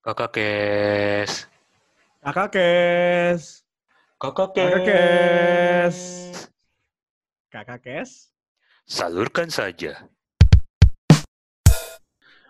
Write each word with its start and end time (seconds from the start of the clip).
Kakak 0.00 0.32
Kes. 0.32 1.44
Kakak 2.24 2.48
Kes. 2.56 3.60
Kakak 4.16 4.48
Kakak 4.56 4.80
Kes. 4.88 5.96
Kakak 7.52 7.80
Kes. 7.84 8.32
Salurkan 8.88 9.52
saja. 9.52 10.08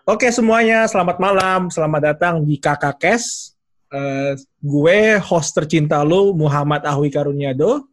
Oke 0.07 0.31
semuanya, 0.31 0.87
selamat 0.87 1.19
malam. 1.19 1.67
Selamat 1.67 2.15
datang 2.15 2.39
di 2.47 2.55
Kakak 2.55 3.03
Kes. 3.03 3.51
Eh, 3.91 4.39
gue 4.63 5.19
host 5.19 5.51
tercinta 5.51 5.99
lu, 6.07 6.31
Muhammad 6.31 6.87
Ahwi 6.87 7.11
Karunyado. 7.11 7.83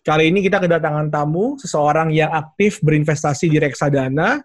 Kali 0.00 0.32
ini 0.32 0.40
kita 0.40 0.56
kedatangan 0.56 1.12
tamu, 1.12 1.60
seseorang 1.60 2.16
yang 2.16 2.32
aktif 2.32 2.80
berinvestasi 2.80 3.52
di 3.52 3.60
reksadana, 3.60 4.40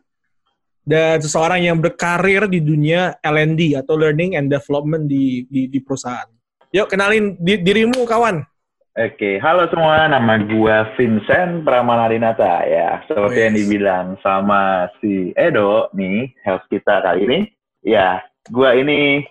dan 0.87 1.19
seseorang 1.19 1.67
yang 1.67 1.83
berkarir 1.83 2.47
di 2.47 2.63
dunia 2.63 3.19
L&D 3.19 3.75
atau 3.75 3.99
Learning 3.99 4.39
and 4.39 4.47
Development 4.47 5.03
di, 5.03 5.43
di, 5.51 5.67
di 5.67 5.83
perusahaan. 5.83 6.31
Yuk, 6.71 6.87
kenalin 6.87 7.35
di- 7.35 7.59
dirimu, 7.59 8.07
kawan. 8.07 8.47
Oke, 8.97 9.37
halo 9.43 9.69
semua, 9.69 10.09
nama 10.09 10.41
gua 10.41 10.89
Vincent 10.97 11.61
Pramanadinata 11.67 12.65
ya. 12.65 13.03
Seperti 13.05 13.39
yang 13.45 13.53
Wes. 13.53 13.59
dibilang 13.61 14.07
sama 14.25 14.89
si 15.03 15.35
Edo 15.37 15.91
nih, 15.93 16.33
host 16.47 16.65
kita 16.71 17.03
kali 17.05 17.29
ini. 17.29 17.39
Ya, 17.85 18.25
gua 18.49 18.73
ini 18.73 19.21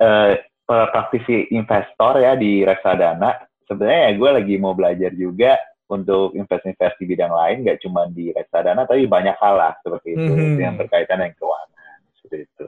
eh, 0.00 0.32
praktisi 0.64 1.50
investor 1.52 2.22
ya 2.22 2.38
di 2.38 2.62
reksadana. 2.62 3.50
Sebenarnya 3.66 4.00
ya 4.08 4.12
gue 4.18 4.30
lagi 4.34 4.54
mau 4.58 4.74
belajar 4.74 5.12
juga 5.14 5.58
untuk 5.90 6.38
invest-invest 6.38 6.96
di 7.02 7.04
bidang 7.10 7.34
lain, 7.34 7.66
nggak 7.66 7.82
cuma 7.82 8.06
di 8.06 8.30
reksadana, 8.30 8.86
tapi 8.86 9.10
banyak 9.10 9.34
hal 9.42 9.58
lah 9.58 9.74
seperti 9.82 10.14
itu 10.14 10.32
Mhm. 10.32 10.62
yang 10.62 10.74
berkaitan 10.78 11.18
dengan 11.18 11.34
keuangan 11.34 11.98
seperti 12.14 12.46
itu. 12.46 12.66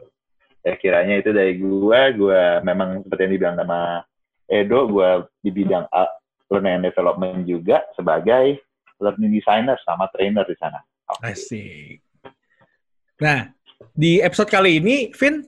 Ya 0.63 0.75
kiranya 0.79 1.15
itu 1.23 1.31
dari 1.31 1.55
gua, 1.59 2.11
gua 2.11 2.43
memang 2.67 3.07
seperti 3.07 3.23
yang 3.27 3.33
dibilang 3.39 3.57
sama 3.63 3.81
Edo, 4.51 4.91
gua 4.91 5.25
di 5.39 5.51
bidang 5.55 5.87
uh, 5.89 6.11
learning 6.51 6.83
and 6.83 6.87
development 6.91 7.49
juga 7.49 7.87
sebagai 7.97 8.61
learning 9.01 9.33
designer 9.33 9.79
sama 9.87 10.11
trainer 10.13 10.45
di 10.45 10.57
sana. 10.61 10.83
Oke. 11.09 11.33
Asik. 11.33 11.99
Nah, 13.23 13.49
di 13.95 14.19
episode 14.19 14.51
kali 14.51 14.79
ini, 14.83 15.11
Vin, 15.15 15.43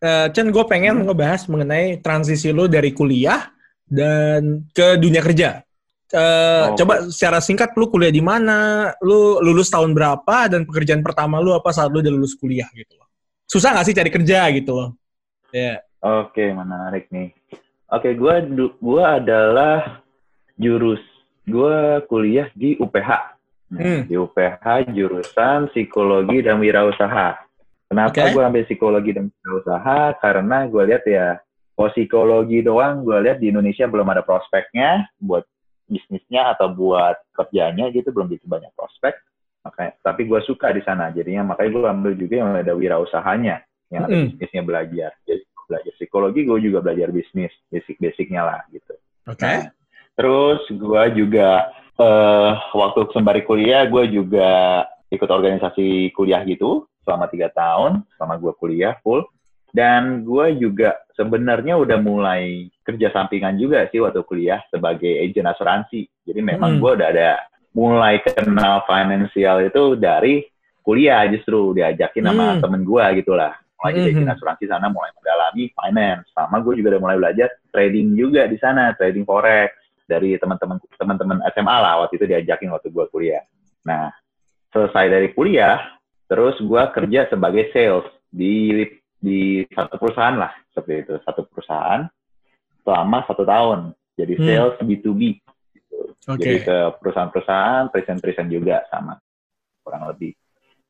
eh, 0.00 0.26
Chen, 0.32 0.48
gue 0.48 0.64
pengen 0.64 1.04
ngebahas 1.04 1.44
mengenai 1.48 2.00
transisi 2.00 2.48
lo 2.52 2.68
dari 2.68 2.92
kuliah 2.92 3.48
dan 3.84 4.68
ke 4.72 4.96
dunia 5.00 5.20
kerja. 5.24 5.64
Eh, 6.08 6.64
Oke. 6.72 6.80
Coba 6.80 6.94
secara 7.12 7.38
singkat, 7.44 7.76
lu 7.76 7.92
kuliah 7.92 8.08
di 8.08 8.24
mana, 8.24 8.90
lu 9.04 9.44
lulus 9.44 9.68
tahun 9.68 9.92
berapa, 9.92 10.48
dan 10.48 10.64
pekerjaan 10.64 11.04
pertama 11.04 11.36
lu 11.36 11.52
apa 11.52 11.68
saat 11.68 11.92
lu 11.92 12.00
udah 12.00 12.12
lulus 12.12 12.32
kuliah 12.32 12.64
gitu 12.72 12.96
loh. 12.96 13.04
Susah 13.44 13.76
nggak 13.76 13.86
sih 13.88 13.96
cari 13.96 14.08
kerja 14.08 14.48
gitu 14.56 14.72
loh? 14.72 14.90
Ya. 15.52 15.84
Oke, 16.00 16.48
menarik 16.48 17.12
nih. 17.12 17.36
Oke, 17.92 18.16
gua 18.16 18.40
du- 18.40 18.76
gua 18.80 19.20
adalah 19.20 20.00
jurus 20.56 21.00
gua 21.44 22.00
kuliah 22.08 22.48
di 22.56 22.76
UPH. 22.80 23.10
Nah, 23.68 23.80
Hmm. 23.84 24.02
Di 24.08 24.16
UPH 24.16 24.88
jurusan 24.96 25.68
psikologi 25.72 26.40
dan 26.40 26.56
wirausaha. 26.56 27.36
Kenapa 27.88 28.16
Oke. 28.16 28.32
gua 28.32 28.48
ambil 28.48 28.64
psikologi 28.64 29.12
dan 29.12 29.28
wirausaha? 29.28 30.16
Karena 30.24 30.64
gua 30.68 30.88
lihat 30.88 31.04
ya, 31.04 31.36
psikologi 31.76 32.64
doang 32.64 33.04
gua 33.04 33.20
lihat 33.20 33.40
di 33.40 33.52
Indonesia 33.52 33.84
belum 33.84 34.08
ada 34.08 34.24
prospeknya 34.24 35.08
buat 35.20 35.44
bisnisnya 35.88 36.54
atau 36.54 36.70
buat 36.70 37.16
kerjanya 37.34 37.88
gitu 37.90 38.12
belum 38.12 38.28
begitu 38.30 38.46
banyak 38.46 38.70
prospek. 38.76 39.16
Makanya, 39.64 39.92
tapi 40.04 40.28
gua 40.28 40.44
suka 40.44 40.70
di 40.70 40.84
sana. 40.86 41.10
Jadinya 41.10 41.52
makanya 41.52 41.70
gua 41.74 41.90
ambil 41.90 42.12
juga 42.14 42.44
yang 42.44 42.54
ada 42.54 42.72
wirausahanya, 42.76 43.64
yang 43.90 44.06
ada 44.06 44.14
Mm-mm. 44.14 44.36
bisnisnya 44.36 44.62
belajar. 44.62 45.10
Jadi 45.26 45.42
belajar 45.68 45.92
psikologi, 46.00 46.48
gue 46.48 46.58
juga 46.64 46.80
belajar 46.80 47.12
bisnis, 47.12 47.52
basic-basicnya 47.68 48.40
lah 48.40 48.60
gitu. 48.72 48.96
Oke. 49.28 49.44
Nah, 49.44 49.68
terus 50.16 50.64
gue 50.72 51.02
juga 51.12 51.76
eh 52.00 52.52
waktu 52.72 53.12
sembari 53.12 53.44
kuliah, 53.44 53.84
gue 53.84 54.08
juga 54.08 54.82
ikut 55.12 55.28
organisasi 55.28 56.16
kuliah 56.16 56.40
gitu 56.48 56.88
selama 57.04 57.28
tiga 57.28 57.52
tahun, 57.52 58.00
selama 58.16 58.40
gue 58.40 58.52
kuliah 58.56 58.96
full. 59.04 59.28
Dan 59.68 60.24
gue 60.24 60.56
juga 60.56 60.96
sebenarnya 61.12 61.76
udah 61.76 61.98
mulai 62.00 62.72
kerja 62.86 63.12
sampingan 63.12 63.58
juga 63.60 63.84
sih 63.92 64.00
waktu 64.00 64.24
kuliah 64.24 64.62
sebagai 64.72 65.20
agent 65.20 65.50
asuransi. 65.50 66.08
Jadi 66.24 66.40
memang 66.40 66.76
Hmm. 66.76 66.80
gue 66.80 66.90
udah 66.98 67.08
ada 67.12 67.30
mulai 67.76 68.22
kenal 68.24 68.82
finansial 68.88 69.60
itu 69.62 69.94
dari 69.98 70.46
kuliah 70.80 71.28
justru 71.28 71.76
diajakin 71.76 72.24
sama 72.32 72.56
Hmm. 72.56 72.60
temen 72.64 72.82
gue 72.86 73.04
gitulah. 73.20 73.52
Mulai 73.78 73.92
jadi 73.94 74.08
Mhm. 74.08 74.16
agent 74.16 74.32
asuransi 74.34 74.64
sana 74.66 74.86
mulai 74.90 75.12
mendalami 75.14 75.64
finance. 75.70 76.26
Sama 76.32 76.58
gue 76.64 76.80
juga 76.80 76.96
udah 76.96 77.02
mulai 77.04 77.16
belajar 77.20 77.48
trading 77.70 78.16
juga 78.16 78.48
di 78.48 78.56
sana, 78.58 78.96
trading 78.96 79.22
forex 79.22 79.70
dari 80.08 80.34
teman-teman 80.40 80.80
teman-teman 80.96 81.38
SMA 81.52 81.76
lah 81.76 82.02
waktu 82.02 82.16
itu 82.16 82.26
diajakin 82.26 82.72
waktu 82.72 82.88
gue 82.88 83.04
kuliah. 83.12 83.44
Nah, 83.84 84.10
selesai 84.72 85.12
dari 85.12 85.28
kuliah, 85.36 85.78
terus 86.26 86.56
gue 86.58 86.82
kerja 86.96 87.28
sebagai 87.28 87.68
sales 87.70 88.08
di 88.32 88.82
di 89.18 89.66
satu 89.74 89.98
perusahaan 89.98 90.38
lah 90.38 90.54
seperti 90.70 91.06
itu, 91.06 91.14
satu 91.26 91.42
perusahaan 91.50 92.06
selama 92.86 93.26
satu 93.26 93.42
tahun. 93.42 93.92
Jadi 94.14 94.34
Hmm. 94.38 94.46
sales 94.46 94.76
B2B. 94.82 95.22
gitu. 95.74 95.98
Oke. 96.30 96.38
Jadi 96.42 96.56
ke 96.62 96.78
perusahaan-perusahaan, 97.02 97.90
present-present 97.90 98.48
juga 98.50 98.82
sama 98.90 99.18
kurang 99.82 100.10
lebih. 100.10 100.34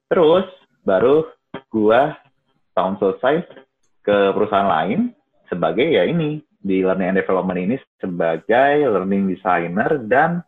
Terus 0.09 0.49
baru 0.85 1.29
gua 1.69 2.17
tahun 2.73 2.97
selesai 3.01 3.45
ke 4.01 4.19
perusahaan 4.33 4.69
lain 4.69 5.13
sebagai 5.49 5.85
ya 5.85 6.05
ini 6.09 6.41
di 6.59 6.83
learning 6.85 7.13
and 7.13 7.19
development 7.21 7.59
ini 7.61 7.77
sebagai 8.01 8.89
learning 8.89 9.31
designer 9.31 10.01
dan 10.09 10.43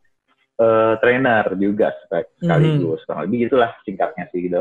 eh, 0.60 0.94
trainer 1.00 1.44
juga 1.56 1.92
sek- 2.08 2.36
sekaligus. 2.40 3.00
Kurang 3.08 3.24
lebih 3.28 3.48
gitulah 3.48 3.72
singkatnya 3.84 4.28
sih 4.32 4.44
gitu. 4.48 4.60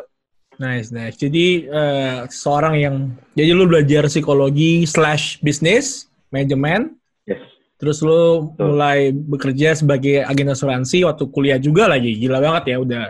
Nice, 0.60 0.92
nice. 0.92 1.16
Jadi 1.16 1.72
eh, 1.72 2.28
seorang 2.28 2.76
yang 2.76 2.96
jadi 3.32 3.56
lu 3.56 3.64
belajar 3.64 4.12
psikologi 4.12 4.84
slash 4.84 5.40
bisnis, 5.40 6.12
manajemen, 6.30 7.00
Yes. 7.24 7.40
terus 7.80 8.04
lu 8.04 8.52
Betul. 8.52 8.76
mulai 8.76 9.00
bekerja 9.16 9.78
sebagai 9.78 10.26
agen 10.28 10.52
asuransi 10.52 11.08
waktu 11.08 11.24
kuliah 11.32 11.56
juga 11.62 11.88
lagi. 11.88 12.12
Gila 12.20 12.44
banget 12.44 12.76
ya 12.76 12.78
udah 12.84 13.04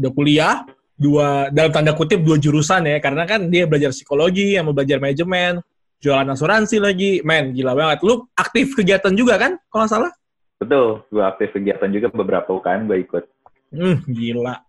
udah 0.00 0.10
kuliah 0.16 0.54
dua 0.96 1.50
dalam 1.52 1.74
tanda 1.74 1.92
kutip 1.92 2.22
dua 2.24 2.40
jurusan 2.40 2.86
ya 2.88 2.96
karena 3.04 3.28
kan 3.28 3.50
dia 3.52 3.68
belajar 3.68 3.92
psikologi 3.92 4.56
sama 4.56 4.72
belajar 4.72 4.96
manajemen, 4.96 5.60
jualan 6.00 6.24
asuransi 6.32 6.80
lagi. 6.80 7.20
Men, 7.20 7.52
gila 7.52 7.76
banget. 7.76 8.00
Lu 8.00 8.24
aktif 8.32 8.72
kegiatan 8.72 9.12
juga 9.12 9.36
kan 9.36 9.60
kalau 9.68 9.84
salah? 9.90 10.12
Betul, 10.56 11.04
gua 11.12 11.34
aktif 11.34 11.52
kegiatan 11.52 11.90
juga 11.92 12.08
beberapa 12.08 12.48
UKM 12.48 12.88
gue 12.88 12.98
ikut. 13.04 13.24
Hmm, 13.74 14.00
gila. 14.08 14.62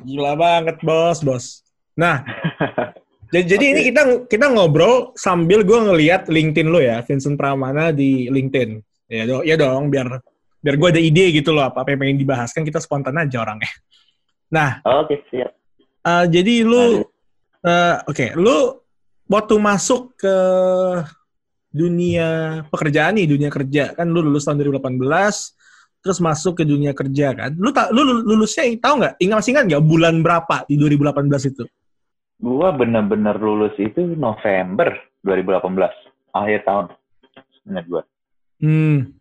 Gila 0.00 0.32
banget, 0.38 0.78
bos, 0.80 1.20
bos. 1.20 1.61
Nah, 1.98 2.24
jadi, 3.32 3.56
jadi 3.56 3.64
ini 3.76 3.80
kita 3.92 4.02
kita 4.28 4.46
ngobrol 4.52 5.12
sambil 5.16 5.64
gue 5.64 5.78
ngeliat 5.78 6.28
LinkedIn 6.28 6.68
lo 6.68 6.80
ya, 6.80 7.04
Vincent 7.04 7.36
Pramana 7.36 7.92
di 7.92 8.28
LinkedIn. 8.32 8.80
Ya, 9.12 9.28
do, 9.28 9.44
ya 9.44 9.60
dong, 9.60 9.92
biar 9.92 10.20
biar 10.62 10.74
gue 10.78 10.88
ada 10.88 11.02
ide 11.02 11.36
gitu 11.36 11.52
loh 11.52 11.68
apa, 11.68 11.82
apa 11.82 11.92
yang 11.92 12.00
pengen 12.00 12.18
dibahas 12.22 12.54
kan 12.54 12.62
kita 12.62 12.78
spontan 12.80 13.18
aja 13.18 13.42
orangnya. 13.42 13.68
Nah, 14.52 14.80
Oke, 14.84 15.20
siap. 15.28 15.52
eh, 16.06 16.24
jadi 16.30 16.62
lu, 16.64 17.02
eh, 17.66 17.96
oke, 18.08 18.26
lu 18.38 18.78
waktu 19.26 19.54
masuk 19.58 20.16
ke 20.16 20.36
dunia 21.72 22.62
pekerjaan 22.68 23.16
nih, 23.16 23.26
dunia 23.26 23.50
kerja 23.50 23.96
kan 23.96 24.06
lu 24.06 24.20
lulus 24.20 24.44
tahun 24.44 24.60
2018, 24.60 25.56
terus 26.04 26.18
masuk 26.20 26.60
ke 26.60 26.64
dunia 26.68 26.92
kerja 26.92 27.32
kan. 27.32 27.50
Lu 27.56 27.72
tak, 27.72 27.90
lu 27.96 28.04
lulusnya 28.04 28.68
tahu 28.76 29.00
nggak? 29.00 29.14
Ingat 29.24 29.36
masih 29.40 29.50
ingat 29.56 29.64
nggak 29.72 29.84
bulan 29.84 30.14
berapa 30.20 30.56
di 30.68 30.76
2018 30.76 31.52
itu? 31.52 31.64
Gua 32.42 32.74
bener-bener 32.74 33.38
lulus 33.38 33.72
itu 33.78 34.02
November 34.18 34.98
2018, 35.22 36.34
akhir 36.34 36.60
tahun. 36.66 36.86
Ingat 37.70 37.84
gua. 37.86 38.02
Hmm, 38.58 39.14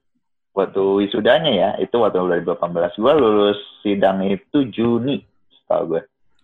Waktu 0.51 0.83
wisudanya 1.07 1.51
ya, 1.53 1.69
itu 1.79 1.95
waktu 1.95 2.19
2018. 2.19 2.99
Gua 2.99 3.13
lulus 3.15 3.55
sidang 3.85 4.19
itu 4.27 4.67
Juni, 4.67 5.23
setahu 5.47 5.95
gue. 5.95 6.01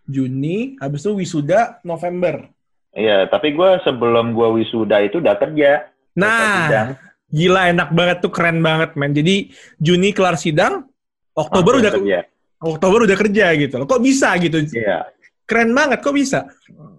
Juni, 0.08 0.80
habis 0.80 1.04
itu 1.04 1.12
wisuda 1.12 1.84
November. 1.84 2.48
Iya, 2.96 3.28
tapi 3.28 3.52
gua 3.52 3.84
sebelum 3.84 4.32
gua 4.32 4.56
wisuda 4.56 5.04
itu 5.04 5.20
udah 5.20 5.36
kerja. 5.36 5.92
Nah, 6.16 6.96
gila 7.28 7.68
enak 7.76 7.92
banget 7.92 8.18
tuh, 8.24 8.32
keren 8.32 8.64
banget 8.64 8.96
men. 8.96 9.12
Jadi 9.12 9.52
Juni 9.76 10.16
kelar 10.16 10.40
sidang, 10.40 10.88
Oktober 11.36 11.76
Langsung 11.76 11.84
udah 11.84 11.94
kerja. 12.00 12.20
Oktober 12.58 13.00
udah 13.06 13.18
kerja 13.20 13.46
gitu 13.60 13.76
loh. 13.78 13.86
Kok 13.86 14.02
bisa 14.02 14.34
gitu? 14.40 14.64
Iya. 14.72 15.06
Keren 15.48 15.72
banget, 15.72 16.04
kok 16.04 16.12
bisa? 16.12 16.52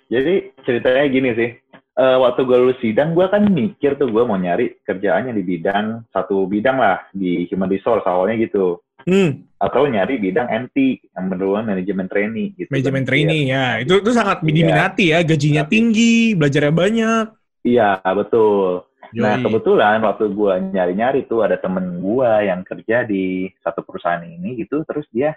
Jadi 0.08 0.56
ceritanya 0.64 1.04
gini 1.06 1.30
sih. 1.36 1.50
Eh, 1.98 2.16
waktu 2.22 2.46
gue 2.46 2.56
lulus 2.56 2.78
sidang, 2.80 3.12
gue 3.12 3.26
kan 3.28 3.42
mikir 3.44 3.98
tuh 3.98 4.08
gue 4.08 4.22
mau 4.24 4.38
nyari 4.38 4.78
kerjaannya 4.86 5.34
di 5.34 5.42
bidang 5.44 6.06
satu 6.08 6.46
bidang 6.46 6.78
lah 6.78 7.04
di 7.10 7.44
human 7.50 7.68
resource 7.68 8.06
awalnya 8.06 8.38
gitu. 8.40 8.80
Hmm, 9.04 9.44
Atau 9.58 9.84
nyari 9.90 10.16
bidang 10.16 10.46
MT 10.46 10.76
yang 11.12 11.26
beneran 11.26 11.66
manajemen 11.66 12.06
trainee 12.06 12.54
gitu. 12.54 12.70
manajemen 12.70 13.02
Kan. 13.02 13.08
trainee 13.10 13.42
ya. 13.50 13.64
Itu 13.82 13.98
itu 13.98 14.10
sangat 14.14 14.40
Iya. 14.40 14.48
diminati 14.54 15.04
ya, 15.10 15.18
gajinya 15.26 15.64
tinggi, 15.66 16.38
belajarnya 16.38 16.72
banyak. 16.72 17.24
Iya, 17.66 17.98
betul. 18.14 18.86
Nah, 19.18 19.40
Yoi. 19.40 19.44
kebetulan 19.44 19.98
waktu 20.04 20.24
gua 20.30 20.60
nyari-nyari 20.60 21.26
tuh 21.26 21.40
ada 21.42 21.56
temen 21.58 21.98
gua 21.98 22.44
yang 22.44 22.62
kerja 22.62 23.02
di 23.02 23.48
satu 23.64 23.80
perusahaan 23.82 24.22
ini 24.22 24.60
gitu, 24.62 24.84
terus 24.86 25.08
dia 25.10 25.34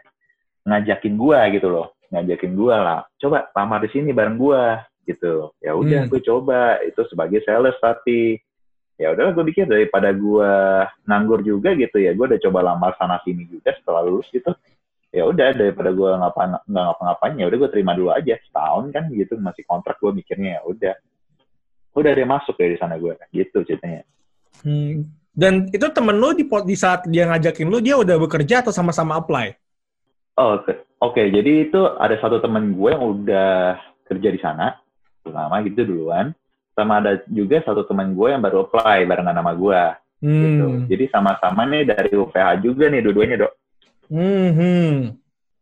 ngajakin 0.67 1.15
gua 1.17 1.47
gitu 1.49 1.71
loh, 1.71 1.95
ngajakin 2.11 2.53
gua 2.53 2.75
lah, 2.83 2.99
coba 3.17 3.47
lamar 3.55 3.87
di 3.87 3.89
sini 3.95 4.11
bareng 4.11 4.37
gua 4.37 4.83
gitu. 5.07 5.55
Ya 5.63 5.73
udah, 5.73 6.05
Hmm. 6.05 6.11
gue 6.11 6.21
coba 6.21 6.77
itu 6.85 7.01
sebagai 7.09 7.41
sales 7.41 7.73
tapi 7.81 8.37
ya 8.99 9.15
udahlah 9.15 9.33
gue 9.33 9.45
pikir 9.49 9.65
daripada 9.65 10.13
gua 10.13 10.85
nganggur 11.09 11.41
juga 11.41 11.73
gitu 11.73 11.97
ya, 11.97 12.13
gue 12.13 12.25
udah 12.35 12.41
coba 12.43 12.59
lamar 12.61 12.93
sana 12.99 13.17
sini 13.25 13.49
juga 13.49 13.73
setelah 13.73 14.05
lulus 14.05 14.29
gitu. 14.29 14.53
Ya 15.11 15.27
udah 15.27 15.51
daripada 15.51 15.91
gua 15.91 16.15
ngapa 16.21 16.63
nggak 16.67 16.83
ngapa-ngapain 16.87 17.35
ya 17.39 17.45
udah 17.49 17.57
gue 17.65 17.69
terima 17.73 17.91
dulu 17.97 18.11
aja 18.13 18.35
setahun 18.47 18.91
kan 18.95 19.11
gitu 19.11 19.35
masih 19.41 19.63
kontrak 19.67 19.99
gue 19.99 20.11
mikirnya 20.15 20.59
ya 20.59 20.61
udah 20.63 20.93
udah 21.91 22.11
dia 22.15 22.23
masuk 22.23 22.55
ya 22.55 22.71
di 22.71 22.77
sana 22.79 22.95
gue 22.95 23.11
gitu 23.35 23.59
ceritanya 23.67 24.07
Hmm. 24.61 25.09
Dan 25.31 25.71
itu 25.71 25.87
temen 25.95 26.19
lu 26.19 26.35
di, 26.35 26.43
di 26.43 26.75
saat 26.75 27.07
dia 27.07 27.23
ngajakin 27.23 27.71
lu, 27.71 27.79
dia 27.79 27.95
udah 27.95 28.19
bekerja 28.19 28.61
atau 28.61 28.75
sama-sama 28.75 29.15
apply? 29.15 29.55
Oh, 30.35 30.59
oke. 31.01 31.17
Oke, 31.17 31.33
jadi 31.33 31.65
itu 31.65 31.81
ada 31.97 32.15
satu 32.21 32.37
temen 32.37 32.77
gue 32.77 32.89
yang 32.93 33.01
udah 33.01 33.81
kerja 34.05 34.29
di 34.29 34.39
sana, 34.39 34.77
lama 35.25 35.57
gitu 35.65 35.83
duluan. 35.83 36.31
Sama 36.77 37.01
ada 37.01 37.19
juga 37.27 37.59
satu 37.65 37.83
temen 37.89 38.13
gue 38.13 38.31
yang 38.31 38.39
baru 38.39 38.69
apply 38.69 39.09
barengan 39.09 39.35
sama 39.35 39.53
gue. 39.57 39.83
Gitu. 40.21 40.65
Hmm. 40.69 40.85
Jadi 40.85 41.05
sama-sama 41.09 41.65
nih 41.65 41.89
dari 41.89 42.13
UPH 42.13 42.61
juga 42.61 42.85
nih 42.93 43.01
dua-duanya, 43.01 43.35
dok. 43.41 43.53
Hmm. 44.13 44.49
hmm. 44.53 44.93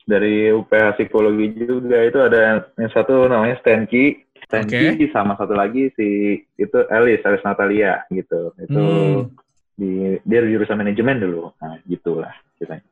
Dari 0.10 0.52
UPH 0.52 1.00
psikologi 1.00 1.54
juga 1.56 2.02
itu 2.04 2.20
ada 2.20 2.66
yang 2.76 2.92
satu 2.92 3.30
namanya 3.30 3.62
Stanky, 3.62 4.26
Stanky 4.50 5.06
sama 5.14 5.38
satu 5.38 5.54
lagi 5.54 5.94
si 5.94 6.42
itu 6.58 6.78
Elis, 6.90 7.22
Elis 7.22 7.46
Natalia 7.46 8.04
gitu. 8.10 8.52
Itu 8.58 8.84
Hmm. 8.84 9.32
di 9.78 10.18
dia 10.26 10.40
di 10.44 10.50
jurusan 10.58 10.82
manajemen 10.82 11.22
dulu. 11.22 11.54
Nah, 11.62 11.78
gitulah 11.86 12.34
ceritanya. 12.58 12.84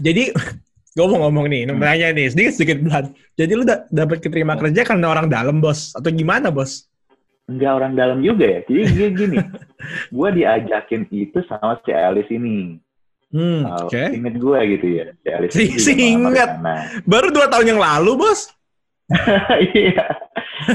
Jadi, 0.00 0.32
gue 0.88 1.04
mau 1.04 1.18
ngomong 1.24 1.46
nih, 1.46 1.62
Hmm. 1.64 1.78
nanya 1.78 2.08
nih, 2.10 2.26
sedikit-sedikit 2.28 2.78
belan. 2.80 3.04
Jadi 3.34 3.52
lu 3.52 3.62
da- 3.62 3.84
dapat 3.88 4.18
keterima 4.18 4.54
Hmm. 4.54 4.62
kerja 4.66 4.80
karena 4.84 5.06
orang 5.08 5.26
dalam, 5.26 5.58
bos? 5.58 5.92
Atau 5.92 6.10
gimana, 6.10 6.48
bos? 6.48 6.88
Enggak 7.44 7.72
orang 7.74 7.92
dalam 7.94 8.18
juga 8.20 8.44
ya. 8.44 8.60
Jadi 8.62 8.82
dia 8.92 9.08
gini, 9.08 9.36
gue 10.16 10.28
diajakin 10.34 11.08
itu 11.08 11.38
sama 11.46 11.80
si 11.80 11.90
Alice 11.90 12.28
ini. 12.28 12.76
Hmm, 13.28 13.60
Uh, 13.62 13.84
oke. 13.84 14.02
Inget 14.08 14.36
gue 14.36 14.58
gitu 14.72 14.86
ya, 14.88 15.04
si 15.14 15.28
Alice 15.28 15.52
Si- 15.52 15.76
si 15.78 15.92
inget. 15.94 16.48
sana. 16.48 16.88
Baru 17.04 17.28
dua 17.28 17.46
tahun 17.46 17.72
yang 17.72 17.80
lalu, 17.80 18.16
bos? 18.18 18.52
Iya, 19.72 20.04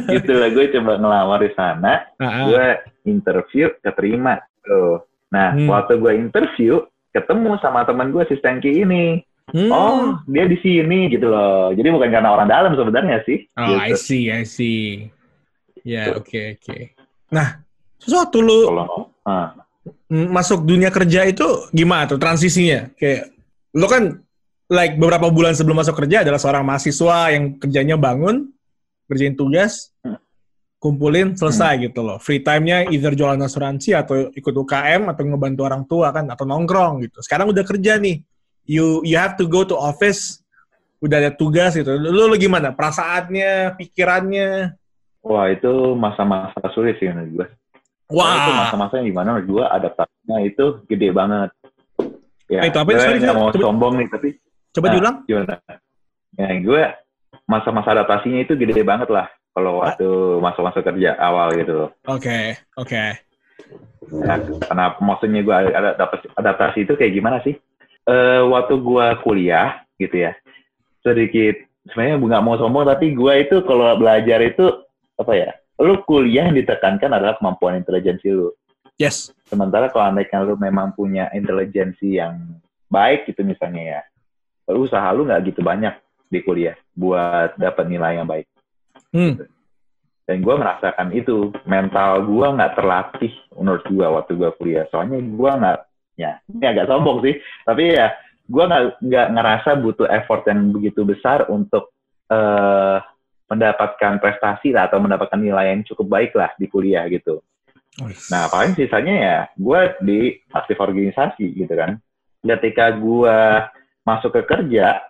gitu 0.09 0.31
lah. 0.33 0.49
Gue 0.49 0.65
coba 0.71 0.97
ngelamar 0.97 1.39
di 1.41 1.51
sana, 1.53 2.05
Ah, 2.17 2.45
gue 2.45 2.65
interview, 3.05 3.69
keterima. 3.79 4.41
Tuh. 4.61 5.01
Nah, 5.29 5.53
Hmm. 5.53 5.69
waktu 5.69 5.97
gue 5.97 6.13
interview, 6.15 6.81
ketemu 7.09 7.57
sama 7.59 7.83
teman 7.83 8.09
gue 8.09 8.25
si 8.25 8.37
Stanky 8.37 8.81
ini. 8.81 9.21
Hmm. 9.51 9.69
Oh, 9.69 10.23
dia 10.23 10.47
di 10.47 10.55
sini 10.63 11.11
gitu 11.11 11.27
loh. 11.27 11.75
Jadi 11.75 11.87
bukan 11.91 12.07
karena 12.07 12.31
orang 12.31 12.47
dalam 12.47 12.71
sebenarnya 12.79 13.19
sih. 13.27 13.43
Oh, 13.59 13.75
I 13.75 13.91
gitu. 13.91 13.99
see, 13.99 14.23
I 14.31 14.47
see. 14.47 15.11
Ya, 15.83 16.15
oke, 16.15 16.55
oke. 16.63 16.95
Nah, 17.27 17.59
sesuatu 17.99 18.39
lu 18.39 18.71
Kalau 18.71 19.11
masuk 20.07 20.63
dunia 20.63 20.87
kerja 20.87 21.27
itu 21.27 21.43
gimana 21.75 22.07
tuh 22.07 22.15
transisinya? 22.15 22.87
Kayak 22.95 23.35
lu 23.75 23.83
kan 23.91 24.23
like 24.71 24.95
beberapa 24.95 25.27
bulan 25.27 25.51
sebelum 25.59 25.83
masuk 25.83 25.99
kerja 25.99 26.23
adalah 26.23 26.39
seorang 26.39 26.63
mahasiswa 26.63 27.35
yang 27.35 27.59
kerjanya 27.59 27.99
bangun, 27.99 28.47
kerjain 29.11 29.35
tugas, 29.35 29.91
Hmm. 30.07 30.15
kumpulin, 30.79 31.35
selesai 31.35 31.83
gitu 31.83 31.99
loh. 31.99 32.15
Free 32.19 32.39
time-nya 32.39 32.87
either 32.91 33.11
jualan 33.11 33.39
asuransi 33.39 33.91
atau 33.95 34.31
ikut 34.31 34.51
UKM 34.55 35.11
atau 35.11 35.23
ngebantu 35.27 35.61
orang 35.67 35.83
tua 35.83 36.11
kan 36.15 36.27
atau 36.31 36.47
nongkrong 36.47 37.03
gitu. 37.07 37.19
Sekarang 37.19 37.51
udah 37.51 37.63
kerja 37.67 37.99
nih. 37.99 38.23
You 38.63 39.03
you 39.03 39.19
have 39.19 39.35
to 39.35 39.45
go 39.45 39.67
to 39.67 39.75
office, 39.75 40.39
udah 41.03 41.19
ada 41.19 41.31
tugas 41.35 41.75
gitu. 41.75 41.91
Lu, 41.99 42.31
lu 42.31 42.35
gimana? 42.39 42.71
Perasaannya, 42.71 43.75
pikirannya? 43.75 44.79
Wah, 45.19 45.51
itu 45.51 45.95
masa-masa 45.95 46.63
sulit 46.71 46.95
sih 46.99 47.11
menurut 47.11 47.43
gue. 47.43 47.47
Karena 48.07 48.35
itu 48.39 48.51
Wah. 48.51 48.59
masa-masa 48.67 48.93
yang 48.99 49.07
di 49.11 49.15
mana 49.15 49.35
menurut 49.35 49.47
gue 49.51 49.65
adaptasinya 49.67 50.37
itu 50.43 50.65
gede 50.87 51.09
banget. 51.11 51.49
Ya, 52.51 52.67
itu 52.67 52.77
apa? 52.79 52.89
Sorry, 52.99 53.19
mau 53.23 53.51
Coba- 53.51 53.63
sombong 53.67 53.93
nih, 53.99 54.07
tapi 54.11 54.29
Coba 54.73 54.85
Nah. 54.89 54.93
diulang. 54.97 55.15
gimana? 55.27 55.55
Ya, 56.33 56.47
gue 56.59 56.81
masa-masa 57.45 57.93
adaptasinya 57.93 58.39
itu 58.41 58.53
gede 58.55 58.81
banget 58.81 59.11
lah 59.11 59.27
kalau 59.51 59.83
waktu 59.83 60.07
masuk-masuk 60.39 60.81
kerja 60.81 61.13
awal 61.19 61.51
gitu. 61.53 61.91
Oke, 62.07 62.57
oke. 62.79 63.03
Nah, 64.13 64.37
karena 64.39 64.85
maksudnya 64.99 65.39
gue 65.41 65.55
ada 65.55 65.93
adaptasi, 65.95 66.25
adaptasi 66.35 66.79
itu 66.83 66.93
kayak 66.95 67.13
gimana 67.13 67.37
sih? 67.43 67.55
Eh, 68.03 68.41
waktu 68.51 68.75
gue 68.83 69.05
kuliah 69.23 69.79
gitu 69.95 70.27
ya, 70.27 70.35
sedikit 70.99 71.55
sebenarnya 71.87 72.19
nggak 72.19 72.43
mau 72.43 72.59
sombong 72.59 72.83
tapi 72.83 73.15
gue 73.15 73.33
itu 73.47 73.63
kalau 73.63 73.95
belajar 73.95 74.43
itu 74.43 74.83
apa 75.15 75.31
ya? 75.31 75.51
Lu 75.79 76.03
kuliah 76.03 76.51
yang 76.51 76.57
ditekankan 76.59 77.15
adalah 77.15 77.39
kemampuan 77.39 77.79
intelijensi 77.79 78.27
lu. 78.27 78.51
Yes. 78.99 79.31
Sementara 79.47 79.87
kalau 79.87 80.11
andaikan 80.11 80.43
lu 80.43 80.59
memang 80.59 80.91
punya 80.91 81.31
intelijensi 81.31 82.19
yang 82.19 82.59
baik 82.91 83.25
gitu 83.31 83.47
misalnya 83.47 83.81
ya, 83.81 84.01
lu 84.75 84.83
usaha 84.83 85.07
lu 85.15 85.23
nggak 85.23 85.55
gitu 85.55 85.63
banyak 85.63 85.95
di 86.27 86.39
kuliah 86.43 86.75
buat 86.91 87.55
dapat 87.55 87.85
nilai 87.87 88.19
yang 88.19 88.27
baik. 88.27 88.47
Hmm. 89.15 89.47
Dan 90.23 90.39
gue 90.39 90.55
merasakan 90.55 91.11
itu, 91.11 91.51
mental 91.67 92.23
gue 92.23 92.47
nggak 92.47 92.73
terlatih 92.79 93.33
menurut 93.59 93.83
gue 93.83 94.07
waktu 94.07 94.31
gue 94.39 94.51
kuliah. 94.55 94.85
Soalnya 94.87 95.19
gue 95.19 95.51
nggak, 95.51 95.79
ya 96.13 96.39
ini 96.49 96.65
agak 96.65 96.89
sombong 96.89 97.25
sih, 97.25 97.35
tapi 97.65 97.97
ya 97.97 98.13
gue 98.43 98.63
nggak 98.63 98.83
nggak 99.01 99.27
ngerasa 99.33 99.69
butuh 99.79 100.07
effort 100.11 100.45
yang 100.45 100.69
begitu 100.75 101.01
besar 101.07 101.47
untuk 101.49 101.95
eh 102.29 102.99
mendapatkan 103.53 104.17
prestasi 104.17 104.73
lah 104.73 104.89
atau 104.89 104.97
mendapatkan 104.97 105.37
nilai 105.37 105.77
yang 105.77 105.85
cukup 105.85 106.09
baik 106.09 106.31
lah 106.33 106.49
di 106.57 106.65
kuliah 106.65 107.05
gitu. 107.05 107.43
Nah, 108.33 108.49
paling 108.49 108.73
sisanya 108.73 109.13
ya 109.13 109.37
gue 109.53 109.81
di 110.01 110.19
aktif 110.49 110.81
organisasi 110.81 111.53
gitu 111.53 111.73
kan. 111.77 112.01
Ketika 112.41 112.89
gue 112.97 113.37
masuk 114.01 114.33
ke 114.33 114.41
kerja, 114.49 115.05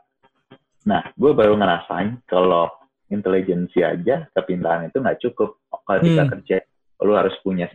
nah 0.84 1.08
gue 1.16 1.32
baru 1.32 1.56
ngerasain 1.56 2.20
kalau 2.28 2.68
intelijensi 3.08 3.80
aja, 3.80 4.28
kepintaran 4.36 4.92
itu 4.92 5.00
nggak 5.00 5.22
cukup. 5.24 5.56
Ketika 5.72 6.28
Hmm. 6.28 6.32
kerja, 6.36 6.58
lu 7.07 7.14
harus 7.16 7.36
punya 7.40 7.72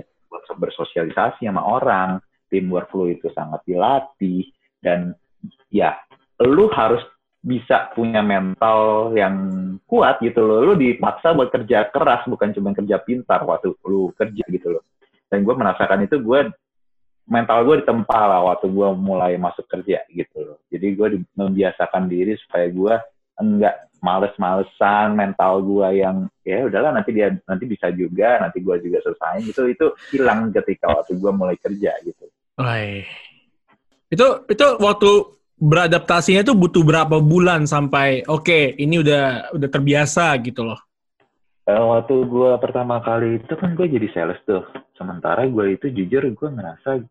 bersosialisasi 0.52 1.48
sama 1.48 1.64
orang, 1.64 2.20
teamwork 2.48 2.90
lu 2.96 3.12
itu 3.12 3.28
sangat 3.32 3.62
dilatih, 3.64 4.48
dan 4.82 5.14
ya 5.72 5.96
lu 6.42 6.68
harus 6.72 7.00
bisa 7.38 7.88
punya 7.94 8.20
mental 8.20 9.12
yang 9.14 9.34
kuat 9.86 10.18
gitu 10.20 10.42
loh. 10.42 10.60
Lu 10.68 10.74
dipaksa 10.74 11.32
buat 11.32 11.48
kerja 11.54 11.88
keras, 11.88 12.26
bukan 12.26 12.50
cuma 12.52 12.74
kerja 12.74 12.98
pintar 12.98 13.46
waktu 13.46 13.72
lu 13.86 14.10
kerja 14.12 14.44
gitu 14.50 14.78
loh. 14.78 14.84
Dan 15.30 15.46
gue 15.46 15.54
merasakan 15.54 16.04
itu 16.04 16.18
gue 16.18 16.50
mental 17.28 17.62
gue 17.68 17.84
ditempa 17.84 18.20
lah 18.24 18.40
waktu 18.52 18.72
gue 18.72 18.88
mulai 18.96 19.36
masuk 19.36 19.68
kerja 19.68 20.02
gitu 20.10 20.38
loh. 20.42 20.58
Jadi 20.72 20.86
gue 20.96 21.08
membiasakan 21.36 22.08
diri 22.08 22.34
supaya 22.40 22.66
gue 22.72 22.94
enggak 23.38 23.88
males-malesan 23.98 25.14
mental 25.14 25.62
gue 25.62 26.02
yang 26.02 26.26
ya 26.46 26.66
udahlah 26.66 26.94
nanti 26.94 27.10
dia 27.10 27.34
nanti 27.46 27.66
bisa 27.66 27.90
juga 27.90 28.38
nanti 28.38 28.62
gue 28.62 28.76
juga 28.78 28.98
selesai 29.02 29.42
gitu 29.42 29.66
itu 29.66 29.86
hilang 30.14 30.54
ketika 30.54 30.90
waktu 30.90 31.18
gue 31.18 31.32
mulai 31.34 31.58
kerja 31.58 31.92
gitu. 32.02 32.26
Woi. 32.58 33.06
Itu 34.10 34.44
itu 34.50 34.66
waktu 34.82 35.10
beradaptasinya 35.58 36.42
tuh 36.42 36.58
butuh 36.58 36.82
berapa 36.82 37.18
bulan 37.22 37.66
sampai 37.66 38.26
oke 38.26 38.78
ini 38.78 38.98
udah 38.98 39.54
udah 39.54 39.68
terbiasa 39.70 40.34
gitu 40.42 40.66
loh. 40.66 40.78
Eh, 41.68 41.76
waktu 41.76 42.24
gue 42.24 42.50
pertama 42.58 42.98
kali 43.04 43.44
itu 43.44 43.54
kan 43.54 43.76
gue 43.76 43.86
jadi 43.86 44.08
sales 44.10 44.40
tuh. 44.48 44.64
Sementara 44.96 45.44
gue 45.46 45.76
itu 45.76 45.92
jujur 45.92 46.24
gue 46.32 46.48
ngerasa 46.48 47.04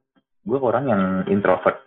gue 0.47 0.59
orang 0.59 0.85
yang 0.89 1.03
introvert 1.29 1.79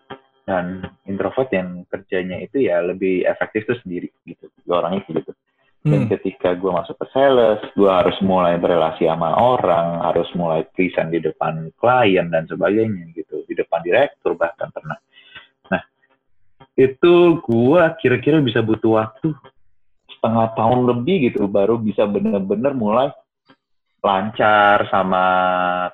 dan 0.47 0.87
introvert 1.05 1.51
yang 1.51 1.85
kerjanya 1.91 2.39
itu 2.41 2.65
ya 2.65 2.81
lebih 2.81 3.27
efektif 3.27 3.67
tuh 3.67 3.79
sendiri 3.83 4.09
gitu. 4.25 4.49
Gue 4.65 4.75
orangnya 4.77 5.05
gitu. 5.05 5.35
Dan 5.81 6.07
Hmm. 6.07 6.13
ketika 6.13 6.53
gue 6.61 6.69
masuk 6.69 6.93
ke 6.93 7.07
sales, 7.09 7.61
gue 7.73 7.89
harus 7.89 8.13
mulai 8.21 8.61
berrelasi 8.61 9.09
sama 9.09 9.33
orang, 9.33 10.05
harus 10.05 10.29
mulai 10.37 10.61
present 10.77 11.09
di 11.09 11.25
depan 11.25 11.73
klien 11.81 12.29
dan 12.29 12.45
sebagainya 12.45 13.17
gitu, 13.17 13.30
direktur 13.83 14.37
bahkan 14.37 14.69
pernah. 14.71 14.99
Nah, 15.69 15.83
itu 16.79 17.15
gue 17.43 17.83
kira-kira 18.01 18.39
bisa 18.41 18.61
butuh 18.61 19.01
waktu 19.01 19.35
setengah 20.19 20.53
tahun 20.55 20.81
lebih 20.87 21.33
gitu, 21.33 21.49
baru 21.49 21.81
bisa 21.81 22.05
bener-bener 22.05 22.77
mulai 22.77 23.09
lancar 24.01 24.89
sama 24.89 25.25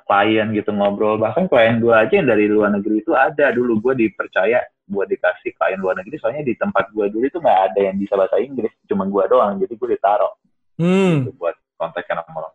klien 0.07 0.51
gitu 0.55 0.71
ngobrol. 0.71 1.19
Bahkan 1.19 1.51
klien 1.51 1.83
gue 1.83 1.95
aja 1.95 2.15
yang 2.15 2.31
dari 2.31 2.47
luar 2.47 2.71
negeri 2.75 3.03
itu 3.03 3.13
ada 3.15 3.51
dulu 3.51 3.83
gue 3.83 4.07
dipercaya 4.07 4.63
buat 4.87 5.11
dikasih 5.11 5.51
klien 5.59 5.83
luar 5.83 5.99
negeri 5.99 6.15
soalnya 6.23 6.47
di 6.47 6.55
tempat 6.55 6.95
gue 6.95 7.11
dulu 7.11 7.27
itu 7.27 7.43
nggak 7.43 7.61
ada 7.75 7.81
yang 7.91 7.99
bisa 7.99 8.15
bahasa 8.15 8.39
Inggris 8.39 8.71
cuma 8.87 9.03
gue 9.11 9.25
doang 9.27 9.59
jadi 9.59 9.75
gue 9.75 9.89
ditaruh 9.99 10.31
Hmm. 10.77 11.25
gitu 11.25 11.33
buat 11.41 11.57
kontak 11.81 12.05
sama 12.05 12.21
orang 12.37 12.55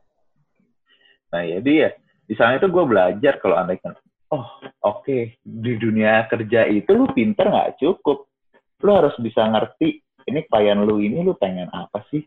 nah 1.32 1.42
Jadi 1.42 1.72
ya 1.74 1.90
di 2.30 2.34
sana 2.38 2.62
itu 2.62 2.70
gue 2.70 2.84
belajar 2.86 3.42
kalau 3.42 3.58
andai 3.58 3.82
kan, 3.82 3.98
oh 4.32 4.48
oke. 4.82 5.38
Di 5.44 5.74
dunia 5.78 6.26
kerja 6.32 6.66
itu 6.68 6.92
lu 6.96 7.12
pinter 7.12 7.52
nggak 7.52 7.80
cukup, 7.80 8.28
lu 8.82 8.92
harus 8.96 9.16
bisa 9.20 9.46
ngerti 9.46 10.02
ini 10.28 10.46
klien 10.48 10.80
lu 10.82 11.02
ini 11.02 11.22
lu 11.22 11.36
pengen 11.36 11.68
apa 11.74 12.06
sih, 12.10 12.24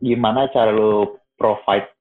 gimana 0.00 0.48
cara 0.50 0.72
lu 0.72 1.20
provide 1.36 1.92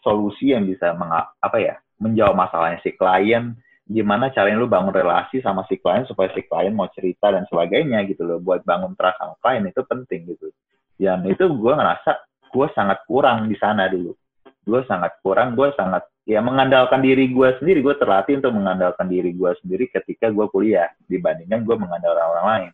solusi 0.00 0.54
yang 0.54 0.66
bisa 0.66 0.94
menga- 0.94 1.34
apa 1.42 1.58
ya 1.58 1.74
menjawab 1.98 2.38
masalahnya 2.38 2.78
si 2.84 2.94
klien, 2.94 3.56
gimana 3.86 4.30
caranya 4.30 4.58
lu 4.62 4.70
bangun 4.70 4.94
relasi 4.94 5.42
sama 5.42 5.66
si 5.66 5.78
klien 5.80 6.06
supaya 6.06 6.30
si 6.34 6.46
klien 6.46 6.74
mau 6.74 6.86
cerita 6.94 7.34
dan 7.34 7.46
sebagainya 7.50 8.06
gitu 8.06 8.22
loh, 8.22 8.38
buat 8.38 8.62
bangun 8.62 8.94
trust 8.94 9.18
sama 9.18 9.34
klien 9.42 9.64
itu 9.66 9.82
penting 9.82 10.30
gitu. 10.30 10.48
Dan 10.96 11.28
itu 11.28 11.44
gue 11.44 11.72
ngerasa 11.76 12.24
gue 12.52 12.66
sangat 12.72 13.04
kurang 13.04 13.52
di 13.52 13.56
sana 13.60 13.84
dulu 13.90 14.16
gue 14.66 14.82
sangat 14.90 15.22
kurang, 15.22 15.54
gue 15.54 15.70
sangat 15.78 16.02
ya 16.26 16.42
mengandalkan 16.42 16.98
diri 16.98 17.30
gue 17.30 17.48
sendiri, 17.62 17.86
gue 17.86 17.94
terlatih 17.94 18.42
untuk 18.42 18.52
mengandalkan 18.58 19.06
diri 19.06 19.30
gue 19.30 19.50
sendiri 19.62 19.86
ketika 19.94 20.26
gue 20.34 20.46
kuliah 20.50 20.90
dibandingkan 21.06 21.62
gue 21.62 21.76
mengandalkan 21.78 22.26
orang 22.26 22.46
lain. 22.46 22.72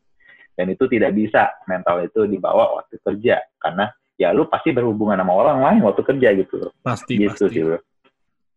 Dan 0.56 0.72
itu 0.72 0.84
tidak 0.88 1.12
bisa 1.12 1.52
mental 1.68 2.00
itu 2.04 2.24
dibawa 2.28 2.80
waktu 2.80 2.96
kerja 3.00 3.40
karena 3.60 3.92
ya 4.16 4.32
lu 4.32 4.48
pasti 4.48 4.72
berhubungan 4.72 5.20
sama 5.20 5.32
orang 5.32 5.58
lain 5.60 5.80
waktu 5.84 6.02
kerja 6.04 6.28
gitu 6.36 6.54
loh. 6.64 6.72
Pasti, 6.80 7.20
gitu 7.20 7.48
pasti. 7.48 7.54
sih 7.56 7.62
bro. 7.64 7.78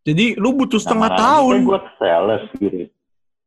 Jadi 0.06 0.26
lu 0.38 0.54
butuh 0.54 0.80
setengah 0.80 1.12
Nah, 1.12 1.20
tahun. 1.20 1.56
Gue 1.66 1.82
sales 1.98 2.44
gitu. 2.60 2.88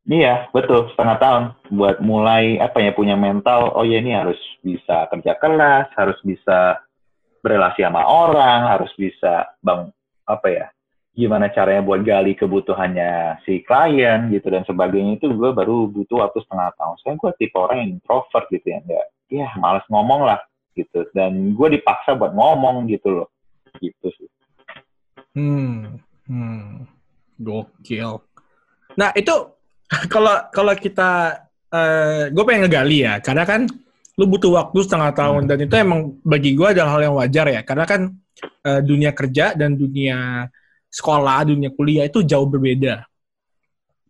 Iya, 0.08 0.48
betul. 0.56 0.88
Setengah 0.96 1.16
tahun 1.20 1.42
buat 1.68 2.00
mulai 2.00 2.56
apa 2.56 2.80
ya 2.80 2.96
punya 2.96 3.14
mental. 3.14 3.76
Oh 3.76 3.84
ya 3.84 4.00
ini 4.00 4.16
harus 4.16 4.40
bisa 4.64 5.04
kerja 5.12 5.36
keras, 5.36 5.92
harus 5.94 6.16
bisa 6.24 6.80
berrelasi 7.48 7.80
sama 7.80 8.04
orang, 8.04 8.68
harus 8.68 8.92
bisa 9.00 9.48
bang 9.64 9.88
apa 10.28 10.48
ya? 10.52 10.66
Gimana 11.16 11.48
caranya 11.48 11.80
buat 11.80 12.04
gali 12.04 12.36
kebutuhannya 12.36 13.40
si 13.48 13.64
klien 13.64 14.28
gitu 14.28 14.52
dan 14.52 14.68
sebagainya 14.68 15.16
itu 15.16 15.32
gue 15.32 15.50
baru 15.56 15.88
butuh 15.88 16.20
waktu 16.20 16.44
setengah 16.44 16.76
tahun. 16.76 16.94
Saya 17.00 17.14
gue 17.16 17.32
tipe 17.40 17.56
orang 17.56 17.76
yang 17.80 17.90
introvert 17.96 18.44
gitu 18.52 18.66
ya, 18.68 18.78
enggak, 18.84 19.06
ya 19.32 19.48
males 19.56 19.82
ngomong 19.88 20.28
lah 20.28 20.38
gitu. 20.76 21.08
Dan 21.16 21.56
gue 21.56 21.68
dipaksa 21.80 22.14
buat 22.14 22.36
ngomong 22.36 22.86
gitu 22.92 23.24
loh, 23.24 23.28
gitu 23.80 24.12
sih. 24.14 24.28
Hmm, 25.32 25.96
hmm, 26.28 26.84
gokil. 27.40 28.20
Nah 29.00 29.10
itu 29.16 29.34
kalau 30.12 30.36
kalau 30.52 30.76
kita, 30.76 31.40
eh 31.72 32.30
gue 32.30 32.44
pengen 32.44 32.68
ngegali 32.68 33.08
ya, 33.08 33.18
karena 33.24 33.42
kan 33.48 33.66
lu 34.18 34.24
butuh 34.26 34.50
waktu 34.50 34.78
setengah 34.82 35.14
tahun 35.14 35.46
dan 35.46 35.62
itu 35.62 35.74
emang 35.78 36.18
bagi 36.26 36.58
gue 36.58 36.66
adalah 36.74 36.98
hal 36.98 37.02
yang 37.06 37.14
wajar 37.14 37.46
ya, 37.46 37.62
karena 37.62 37.86
kan 37.86 38.00
eh, 38.66 38.80
dunia 38.82 39.14
kerja 39.14 39.54
dan 39.54 39.78
dunia 39.78 40.50
sekolah, 40.90 41.46
dunia 41.46 41.70
kuliah 41.70 42.06
itu 42.10 42.26
jauh 42.26 42.46
berbeda. 42.50 43.06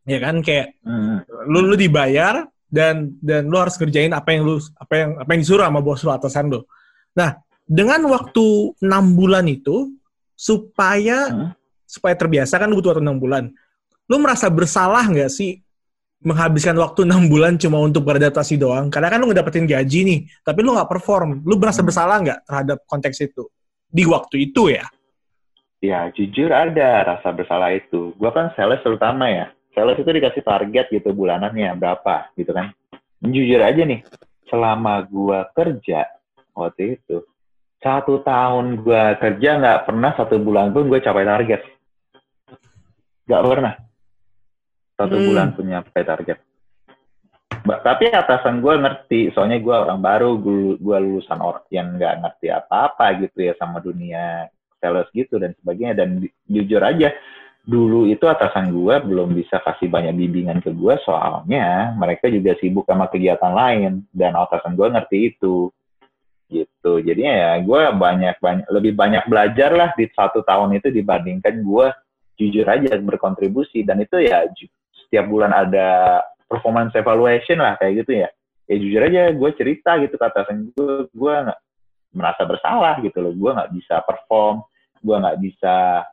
Ya 0.08 0.18
kan 0.24 0.40
kayak 0.40 0.80
Hmm. 0.80 1.20
lu 1.52 1.68
lu 1.68 1.76
dibayar 1.76 2.48
dan 2.68 3.12
dan 3.20 3.48
lu 3.48 3.56
harus 3.60 3.76
kerjain 3.76 4.12
apa 4.16 4.32
yang 4.32 4.48
lu 4.48 4.56
apa 4.80 4.94
yang 4.96 5.10
apa 5.20 5.28
yang 5.36 5.40
disuruh 5.44 5.64
sama 5.68 5.80
bos 5.84 6.00
lu 6.00 6.12
atasan 6.12 6.48
lu. 6.48 6.64
Nah, 7.12 7.36
dengan 7.68 8.00
waktu 8.08 8.72
enam 8.80 9.12
bulan 9.12 9.44
itu 9.44 9.92
supaya 10.32 11.28
Hmm. 11.28 11.50
supaya 11.84 12.16
terbiasa 12.16 12.56
kan 12.56 12.72
lu 12.72 12.80
butuh 12.80 12.96
waktu 12.96 13.04
enam 13.04 13.20
bulan. 13.20 13.52
Lu 14.08 14.16
merasa 14.16 14.48
bersalah 14.48 15.04
nggak 15.04 15.28
sih 15.28 15.60
menghabiskan 16.18 16.74
waktu 16.74 17.06
enam 17.06 17.30
bulan 17.30 17.54
cuma 17.56 17.78
untuk 17.78 18.02
beradaptasi 18.02 18.58
doang? 18.58 18.90
Karena 18.90 19.06
kan 19.10 19.22
lu 19.22 19.30
ngedapetin 19.30 19.70
gaji 19.70 20.00
nih, 20.02 20.20
tapi 20.42 20.66
lu 20.66 20.74
nggak 20.74 20.90
perform. 20.90 21.46
Lu 21.46 21.54
merasa 21.58 21.80
Hmm. 21.82 21.88
bersalah 21.88 22.16
nggak 22.22 22.40
terhadap 22.46 22.78
konteks 22.90 23.18
itu 23.22 23.46
di 23.86 24.02
waktu 24.04 24.50
itu 24.50 24.74
ya? 24.74 24.84
Ya, 25.78 26.10
jujur 26.10 26.50
ada 26.50 27.06
rasa 27.06 27.30
bersalah 27.30 27.70
itu. 27.70 28.10
Gua 28.18 28.34
kan 28.34 28.50
sales 28.58 28.82
terutama 28.82 29.30
ya. 29.30 29.54
Sales 29.78 29.94
itu 29.94 30.10
dikasih 30.10 30.42
target 30.42 30.90
gitu 30.90 31.14
bulanannya 31.14 31.70
berapa 31.78 32.34
gitu 32.34 32.50
kan. 32.50 32.74
Jujur 33.22 33.62
aja 33.62 33.82
nih, 33.86 34.02
selama 34.50 35.06
gua 35.06 35.46
kerja 35.54 36.10
waktu 36.50 36.98
itu, 36.98 37.22
satu 37.78 38.26
tahun 38.26 38.82
gua 38.82 39.14
kerja 39.22 39.54
nggak 39.62 39.80
pernah 39.86 40.10
satu 40.18 40.42
bulan 40.42 40.74
pun 40.74 40.90
gue 40.90 40.98
capai 40.98 41.22
target. 41.22 41.62
Nggak 43.30 43.42
pernah. 43.46 43.74
Satu 44.98 45.14
Hmm. 45.14 45.26
bulan 45.30 45.48
punya 45.54 45.86
capai 45.86 46.02
target. 46.02 46.38
Ba- 47.62 47.78
tapi 47.86 48.10
atasan 48.10 48.58
gue 48.58 48.74
ngerti, 48.74 49.20
soalnya 49.30 49.62
gue 49.62 49.70
orang 49.70 50.02
baru, 50.02 50.34
gue 50.74 50.98
lulusan 50.98 51.38
orang 51.38 51.62
yang 51.70 51.94
nggak 51.94 52.18
ngerti 52.18 52.46
apa-apa 52.50 53.06
gitu 53.22 53.46
ya 53.46 53.54
sama 53.54 53.78
dunia 53.78 54.50
sales 54.82 55.06
gitu 55.14 55.38
dan 55.38 55.54
sebagainya. 55.62 56.02
Dan 56.02 56.26
jujur 56.50 56.82
aja, 56.82 57.14
dulu 57.68 58.08
itu 58.08 58.24
atasan 58.24 58.72
gue 58.72 58.94
belum 59.04 59.36
bisa 59.36 59.60
kasih 59.60 59.92
banyak 59.92 60.16
bimbingan 60.16 60.58
ke 60.64 60.72
gue 60.72 60.96
soalnya 61.04 61.92
mereka 61.94 62.32
juga 62.32 62.56
sibuk 62.56 62.88
sama 62.88 63.06
kegiatan 63.12 63.52
lain 63.52 64.08
dan 64.10 64.32
atasan 64.34 64.72
gue 64.72 64.88
ngerti 64.88 65.18
itu 65.36 65.68
gitu. 66.48 66.92
Jadinya 67.04 67.34
ya 67.36 67.52
gue 67.60 67.82
banyak 67.92 68.40
banyak 68.40 68.66
lebih 68.72 68.96
banyak 68.96 69.28
belajar 69.28 69.76
lah 69.76 69.90
di 69.92 70.08
satu 70.08 70.40
tahun 70.40 70.80
itu 70.80 70.88
dibandingkan 70.88 71.60
gue 71.60 71.86
jujur 72.40 72.64
aja 72.64 72.96
berkontribusi 72.96 73.84
dan 73.84 74.00
itu 74.00 74.16
ya 74.24 74.48
setiap 75.08 75.24
bulan 75.24 75.56
ada 75.56 76.20
performance 76.44 76.92
evaluation 76.92 77.64
lah 77.64 77.80
kayak 77.80 78.04
gitu 78.04 78.20
ya. 78.20 78.28
Ya 78.68 78.76
jujur 78.76 79.00
aja 79.00 79.22
gue 79.32 79.50
cerita 79.56 79.96
gitu 80.04 80.20
ke 80.20 80.24
atasan 80.28 80.68
gue 80.76 81.08
gue 81.08 81.34
nggak 81.48 81.60
merasa 82.12 82.44
bersalah 82.44 83.00
gitu 83.00 83.24
loh. 83.24 83.32
Gue 83.32 83.56
nggak 83.56 83.72
bisa 83.72 84.04
perform 84.04 84.60
gue 85.00 85.16
nggak 85.16 85.38
bisa 85.40 86.04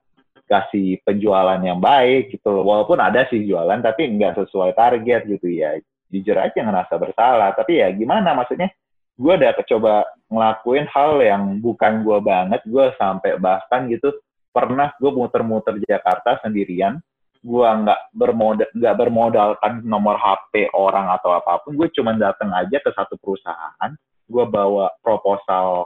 kasih 0.46 1.02
penjualan 1.02 1.58
yang 1.60 1.82
baik 1.82 2.32
gitu 2.38 2.54
loh. 2.54 2.64
walaupun 2.64 3.02
ada 3.02 3.26
sih 3.28 3.44
jualan 3.44 3.82
tapi 3.84 4.08
nggak 4.16 4.40
sesuai 4.40 4.72
target 4.72 5.28
gitu 5.28 5.52
ya. 5.52 5.76
Jujur 6.08 6.40
aja 6.40 6.56
ngerasa 6.56 6.96
bersalah. 6.96 7.52
Tapi 7.52 7.84
ya 7.84 7.92
gimana 7.92 8.32
maksudnya? 8.32 8.72
Gue 9.16 9.36
udah 9.36 9.56
coba 9.56 10.04
ngelakuin 10.28 10.88
hal 10.92 11.20
yang 11.20 11.44
bukan 11.60 12.04
gue 12.04 12.20
banget. 12.24 12.62
Gue 12.64 12.96
sampai 12.96 13.36
bahkan 13.36 13.92
gitu 13.92 14.16
pernah 14.56 14.96
gue 14.96 15.12
muter-muter 15.12 15.76
Jakarta 15.84 16.40
sendirian 16.40 17.04
gue 17.46 17.70
nggak 17.86 18.02
bermodal 18.18 18.66
nggak 18.74 18.96
bermodalkan 18.98 19.86
nomor 19.86 20.18
HP 20.18 20.74
orang 20.74 21.14
atau 21.14 21.38
apa 21.38 21.62
pun 21.62 21.78
gue 21.78 21.94
cuma 21.94 22.18
datang 22.18 22.50
aja 22.58 22.82
ke 22.82 22.90
satu 22.90 23.22
perusahaan 23.22 23.94
gue 24.26 24.46
bawa 24.50 24.90
proposal 25.06 25.86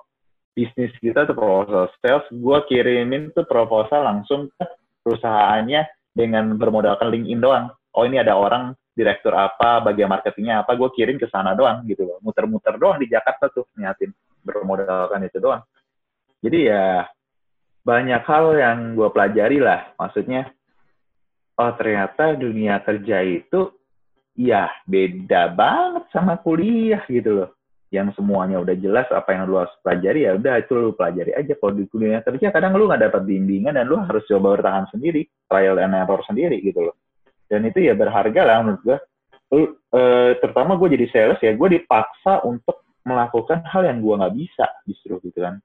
bisnis 0.56 0.96
kita 1.04 1.28
tuh 1.28 1.36
proposal 1.36 1.92
sales 2.00 2.24
gue 2.32 2.58
kirimin 2.72 3.36
tuh 3.36 3.44
proposal 3.44 4.08
langsung 4.08 4.48
ke 4.56 4.63
perusahaannya 5.04 5.84
dengan 6.13 6.54
bermodalkan 6.60 7.08
LinkedIn 7.10 7.39
doang. 7.39 7.72
Oh 7.96 8.04
ini 8.06 8.20
ada 8.20 8.36
orang 8.36 8.75
direktur 8.94 9.32
apa 9.32 9.80
bagian 9.80 10.12
marketingnya 10.12 10.68
apa 10.68 10.75
gue 10.75 10.89
kirim 10.92 11.16
ke 11.16 11.32
sana 11.32 11.56
doang 11.56 11.88
gitu 11.88 12.04
muter-muter 12.20 12.75
doang 12.75 13.00
di 13.00 13.08
Jakarta 13.08 13.48
tuh 13.48 13.63
niatin 13.80 14.12
bermodalkan 14.44 15.24
itu 15.24 15.39
doang. 15.39 15.63
Jadi 16.44 16.68
ya 16.68 17.08
banyak 17.84 18.22
hal 18.28 18.46
yang 18.60 18.78
gue 19.00 19.10
pelajari 19.10 19.58
lah 19.63 19.96
maksudnya 19.96 20.51
oh 21.60 21.72
ternyata 21.75 22.39
dunia 22.39 22.80
kerja 22.80 23.20
itu 23.20 23.75
ya 24.39 24.72
beda 24.88 25.51
banget 25.51 26.08
sama 26.16 26.39
kuliah 26.39 27.04
gitu 27.12 27.44
loh. 27.44 27.50
Yang 27.89 28.22
semuanya 28.22 28.62
udah 28.62 28.78
jelas 28.78 29.10
apa 29.10 29.34
yang 29.34 29.50
lu 29.50 29.60
harus 29.60 29.74
pelajari 29.82 30.24
ya 30.24 30.38
udah 30.39 30.62
itu 30.62 30.72
lu 30.78 30.96
pelajari 30.96 31.36
aja. 31.36 31.54
Kalau 31.60 31.74
di 31.75 31.84
dunia 31.92 32.24
kerja 32.24 32.48
kadang 32.56 32.80
lu 32.80 32.88
nggak 32.88 33.12
dapat 33.12 33.22
bimbingan 33.28 33.75
dan 33.75 33.86
lu 33.89 34.00
harus 34.00 34.24
coba 34.30 34.56
bertahan 34.56 34.88
sendiri 34.94 35.28
trial 35.51 35.82
and 35.82 35.98
error 35.98 36.22
sendiri 36.24 36.63
gitu 36.63 36.88
loh. 36.88 36.96
Dan 37.50 37.66
itu 37.66 37.84
ya 37.84 37.98
berharga 37.98 38.42
lah 38.46 38.63
menurut 38.63 38.82
gue 38.86 38.98
Lu, 39.50 39.66
eh, 39.74 40.38
terutama 40.38 40.78
gue 40.78 40.94
jadi 40.94 41.10
sales 41.10 41.42
ya 41.42 41.58
gue 41.58 41.70
dipaksa 41.82 42.46
untuk 42.46 42.86
melakukan 43.01 43.66
hal 43.66 43.82
yang 43.82 43.98
gue 43.98 44.13
nggak 44.13 44.36
bisa 44.38 44.66
justru 44.86 45.18
gitu 45.25 45.42
kan. 45.42 45.58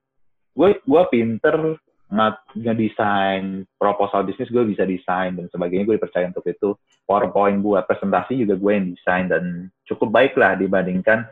Gue 0.57 0.81
gue 0.81 1.03
pinter 1.13 1.77
ngedesain 2.53 3.65
proposal 3.81 4.21
bisnis 4.23 4.53
gue 4.53 4.61
bisa 4.61 4.85
desain 4.85 5.33
dan 5.33 5.49
sebagainya 5.49 5.89
gue 5.89 5.95
dipercaya 5.97 6.29
untuk 6.29 6.45
itu. 6.45 6.77
Powerpoint 7.05 7.61
buat 7.61 7.85
presentasi 7.85 8.45
juga 8.45 8.57
gue 8.57 8.71
yang 8.73 8.85
desain 8.93 9.25
dan 9.29 9.43
cukup 9.85 10.09
baik 10.13 10.33
lah 10.37 10.57
dibandingkan 10.57 11.25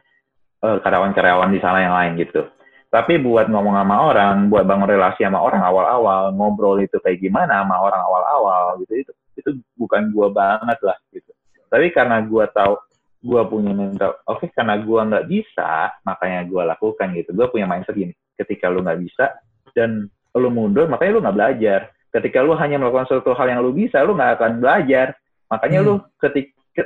eh, 0.65 0.77
karyawan-karyawan 0.81 1.49
di 1.53 1.59
sana 1.61 1.79
yang 1.81 1.93
lain 1.93 2.13
gitu. 2.25 2.49
Tapi 2.93 3.17
buat 3.17 3.49
ngomong 3.49 3.73
sama 3.73 3.95
orang 4.05 4.35
buat 4.53 4.69
bangun 4.69 4.85
relasi 4.85 5.25
sama 5.25 5.41
orang 5.41 5.65
awal-awal 5.65 6.29
ngobrol 6.29 6.77
itu 6.77 7.01
kayak 7.01 7.25
gimana 7.25 7.65
sama 7.65 7.81
orang 7.81 8.01
awal-awal 8.05 8.77
gitu 8.85 8.93
itu 9.01 9.11
itu 9.33 9.49
bukan 9.77 10.13
gue 10.13 10.27
banget 10.29 10.77
lah 10.85 10.97
gitu. 11.09 11.33
Tapi 11.73 11.89
karena 11.89 12.21
gue 12.21 12.45
tahu 12.53 12.77
gue 13.23 13.41
punya 13.49 13.73
mental 13.73 14.19
oke 14.29 14.45
karena 14.53 14.77
gue 14.77 14.99
nggak 15.09 15.25
bisa 15.25 15.89
makanya 16.05 16.45
gue 16.45 16.61
lakukan 16.69 17.07
gitu. 17.17 17.29
Gue 17.33 17.49
punya 17.49 17.65
mindset 17.65 17.97
gini 17.97 18.13
ketika 18.37 18.69
lu 18.69 18.85
nggak 18.85 19.01
bisa 19.01 19.41
dan 19.73 20.05
lu 20.33 20.49
mundur 20.49 20.89
makanya 20.89 21.11
lu 21.13 21.21
nggak 21.21 21.37
belajar. 21.37 21.79
Ketika 22.13 22.45
lu 22.45 22.53
hanya 22.57 22.77
melakukan 22.77 23.09
suatu 23.09 23.33
hal 23.33 23.49
yang 23.49 23.61
lu 23.61 23.73
bisa 23.73 24.01
lu 24.01 24.13
nggak 24.17 24.37
akan 24.37 24.51
belajar. 24.61 25.17
Makanya 25.49 25.79
Hmm. 25.81 25.87
lu 25.87 25.93
ketika 26.21 26.81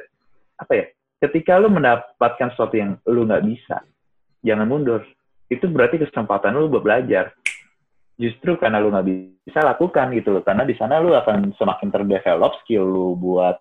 apa 0.59 0.73
ya 0.75 0.85
ketika 1.23 1.53
lu 1.59 1.67
mendapatkan 1.71 2.51
sesuatu 2.53 2.75
yang 2.75 2.99
lu 3.07 3.23
nggak 3.27 3.43
bisa 3.47 3.83
jangan 4.43 4.67
mundur. 4.67 5.03
Itu 5.47 5.71
berarti 5.71 6.03
kesempatan 6.03 6.55
lu 6.59 6.67
buat 6.67 6.83
belajar. 6.83 7.31
Justru 8.19 8.59
karena 8.59 8.83
lu 8.83 8.91
nggak 8.91 9.07
bisa 9.47 9.59
lakukan 9.63 10.11
gitu 10.11 10.35
loh. 10.35 10.43
Karena 10.43 10.67
di 10.67 10.75
sana 10.75 10.99
lu 10.99 11.15
akan 11.15 11.55
semakin 11.55 11.87
terdevelop 11.87 12.59
skill 12.63 12.83
lu 12.83 13.15
buat 13.15 13.55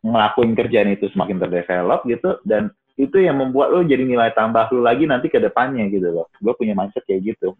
ngelakuin 0.00 0.54
kerjaan 0.54 0.96
itu 0.96 1.12
semakin 1.12 1.36
terdevelop 1.42 2.08
gitu. 2.08 2.40
Dan 2.40 2.72
itu 2.96 3.20
yang 3.20 3.36
membuat 3.36 3.76
lu 3.76 3.84
jadi 3.84 4.00
nilai 4.08 4.32
tambah 4.32 4.72
lu 4.72 4.80
lagi 4.80 5.04
nanti 5.04 5.28
ke 5.28 5.36
depannya 5.36 5.84
gitu 5.92 6.08
loh. 6.08 6.32
Gue 6.40 6.56
punya 6.56 6.72
mindset 6.72 7.04
kayak 7.04 7.36
gitu 7.36 7.52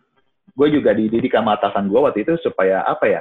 gue 0.56 0.68
juga 0.72 0.96
dididik 0.96 1.36
sama 1.36 1.60
atasan 1.60 1.92
gue 1.92 2.00
waktu 2.00 2.24
itu 2.24 2.40
supaya 2.40 2.80
apa 2.88 3.04
ya? 3.04 3.20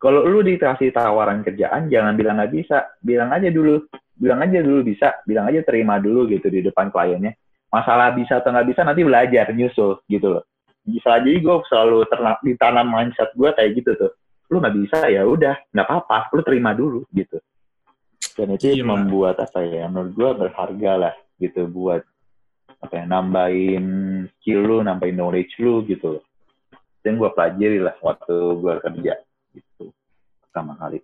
Kalau 0.00 0.24
lu 0.24 0.40
dikasih 0.40 0.94
tawaran 0.94 1.44
kerjaan 1.44 1.92
jangan 1.92 2.16
bilang 2.16 2.40
nggak 2.40 2.54
bisa. 2.54 2.96
Bilang 3.04 3.28
aja 3.34 3.52
dulu. 3.52 3.84
Bilang 4.16 4.40
aja 4.40 4.64
dulu 4.64 4.80
bisa. 4.86 5.20
Bilang 5.28 5.50
aja 5.50 5.60
terima 5.66 6.00
dulu 6.00 6.24
gitu 6.30 6.48
di 6.48 6.64
depan 6.64 6.88
kliennya. 6.88 7.36
Masalah 7.68 8.16
bisa 8.16 8.40
atau 8.40 8.54
nggak 8.54 8.68
bisa 8.72 8.80
nanti 8.86 9.02
belajar 9.04 9.52
nyusul 9.52 10.00
gitu 10.08 10.38
loh. 10.38 10.44
Bisa 10.86 11.20
jadi 11.20 11.36
gue 11.42 11.56
selalu 11.68 12.08
terna- 12.08 12.40
ditanam 12.40 12.86
mindset 12.88 13.28
gue 13.36 13.50
kayak 13.52 13.70
gitu 13.76 13.90
tuh. 13.98 14.12
Lu 14.48 14.62
nggak 14.62 14.76
bisa 14.78 14.98
ya 15.10 15.26
udah. 15.26 15.58
Nggak 15.74 15.86
apa-apa. 15.90 16.32
Lu 16.32 16.40
terima 16.46 16.72
dulu 16.72 17.04
gitu. 17.12 17.36
Dan 18.38 18.54
itu 18.54 18.80
Gila. 18.80 18.94
membuat 18.94 19.42
apa 19.42 19.66
ya 19.66 19.90
menurut 19.90 20.14
gue 20.14 20.30
berharga 20.46 20.92
lah 20.94 21.14
gitu 21.42 21.66
buat 21.66 22.06
apa 22.78 23.02
ya 23.02 23.04
nambahin 23.10 23.86
skill 24.38 24.62
lu 24.62 24.76
nambahin 24.86 25.18
knowledge 25.18 25.58
lu 25.58 25.82
gitu 25.90 26.22
dan 27.04 27.16
gue 27.16 27.30
pelajari 27.32 27.78
lah 27.82 27.96
waktu 28.00 28.34
gue 28.34 28.74
kerja 28.82 29.14
gitu 29.54 29.84
pertama 30.42 30.74
kali 30.78 31.00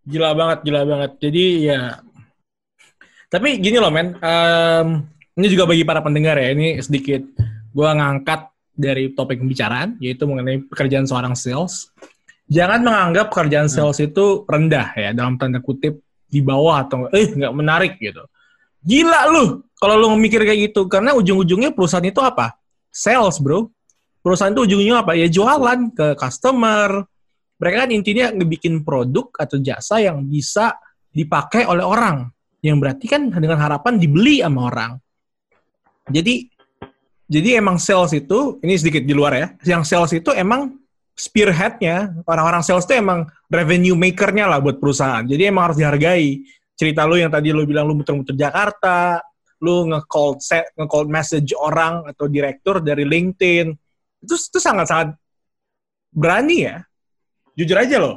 Gila 0.00 0.32
banget, 0.32 0.58
gila 0.64 0.82
banget. 0.88 1.10
Jadi 1.20 1.44
ya, 1.68 2.00
tapi 3.28 3.60
gini 3.60 3.76
loh 3.76 3.92
men, 3.92 4.16
Em, 4.18 5.04
ini 5.36 5.46
juga 5.52 5.68
bagi 5.68 5.84
para 5.84 6.00
pendengar 6.00 6.40
ya, 6.40 6.56
ini 6.56 6.80
sedikit 6.80 7.20
gua 7.70 7.92
ngangkat 7.94 8.48
dari 8.72 9.12
topik 9.12 9.44
pembicaraan, 9.44 10.00
yaitu 10.00 10.24
mengenai 10.24 10.64
pekerjaan 10.66 11.04
seorang 11.04 11.36
sales. 11.36 11.92
Jangan 12.50 12.82
menganggap 12.82 13.30
pekerjaan 13.30 13.68
sales 13.68 14.00
itu 14.00 14.42
rendah 14.48 14.90
ya, 14.96 15.12
dalam 15.12 15.36
tanda 15.36 15.60
kutip 15.60 16.00
di 16.26 16.40
bawah 16.40 16.82
atau 16.82 17.06
eh 17.12 17.30
nggak 17.30 17.54
menarik 17.54 17.92
gitu. 18.00 18.24
Gila 18.80 19.28
lu 19.30 19.62
kalau 19.76 20.00
lu 20.00 20.16
mikir 20.16 20.42
kayak 20.42 20.72
gitu, 20.72 20.88
karena 20.88 21.12
ujung-ujungnya 21.12 21.76
perusahaan 21.76 22.04
itu 22.04 22.18
apa? 22.24 22.56
Sales 22.88 23.36
bro. 23.38 23.68
Perusahaan 24.20 24.52
itu 24.52 24.62
ujung-ujungnya 24.68 25.00
apa? 25.00 25.16
Ya 25.16 25.28
jualan 25.32 25.96
ke 25.96 26.12
customer, 26.20 27.08
mereka 27.60 27.76
kan 27.84 27.90
intinya 27.92 28.26
ngebikin 28.36 28.84
produk 28.84 29.32
atau 29.36 29.56
jasa 29.60 30.00
yang 30.00 30.24
bisa 30.28 30.76
dipakai 31.12 31.64
oleh 31.68 31.84
orang. 31.84 32.28
Yang 32.60 32.76
berarti 32.80 33.06
kan 33.08 33.32
dengan 33.32 33.60
harapan 33.60 33.96
dibeli 33.96 34.44
sama 34.44 34.68
orang. 34.68 34.92
Jadi 36.08 36.48
jadi 37.30 37.62
emang 37.62 37.78
sales 37.78 38.10
itu, 38.10 38.58
ini 38.58 38.74
sedikit 38.74 39.06
di 39.06 39.14
luar 39.14 39.32
ya, 39.38 39.48
yang 39.62 39.86
sales 39.86 40.10
itu 40.10 40.34
emang 40.34 40.74
spearhead-nya, 41.14 42.10
orang-orang 42.26 42.58
sales 42.66 42.82
itu 42.90 42.98
emang 42.98 43.22
revenue 43.46 43.94
maker-nya 43.94 44.50
lah 44.50 44.58
buat 44.58 44.82
perusahaan. 44.82 45.22
Jadi 45.22 45.46
emang 45.46 45.70
harus 45.70 45.78
dihargai. 45.78 46.42
Cerita 46.74 47.06
lu 47.06 47.22
yang 47.22 47.30
tadi 47.30 47.54
lu 47.54 47.62
bilang 47.68 47.86
lu 47.86 47.94
muter-muter 47.94 48.34
Jakarta, 48.34 49.22
lu 49.62 49.86
nge-call 49.94 50.40
nge-call 50.74 51.06
message 51.06 51.54
orang 51.54 52.08
atau 52.10 52.26
direktur 52.26 52.82
dari 52.82 53.06
LinkedIn, 53.06 53.70
itu 54.20 54.34
itu 54.36 54.58
sangat-sangat 54.60 55.16
berani 56.12 56.68
ya 56.68 56.76
jujur 57.60 57.76
aja 57.76 57.96
loh. 58.00 58.16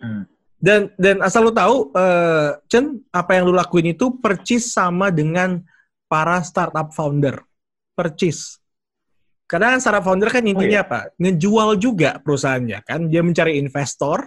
Hmm. 0.00 0.24
Dan 0.58 0.90
dan 0.98 1.22
asal 1.22 1.46
lu 1.46 1.54
tahu, 1.54 1.94
eh, 1.94 2.50
Chen, 2.66 2.98
apa 3.14 3.38
yang 3.38 3.46
lu 3.46 3.54
lakuin 3.54 3.94
itu 3.94 4.18
percis 4.18 4.74
sama 4.74 5.14
dengan 5.14 5.62
para 6.10 6.42
startup 6.42 6.90
founder. 6.90 7.44
Percis. 7.94 8.58
Karena 9.46 9.78
startup 9.78 10.02
founder 10.02 10.28
kan 10.32 10.42
intinya 10.42 10.82
apa? 10.82 11.00
Ngejual 11.20 11.78
juga 11.78 12.18
perusahaannya 12.18 12.78
kan. 12.82 13.06
Dia 13.06 13.22
mencari 13.22 13.60
investor. 13.60 14.26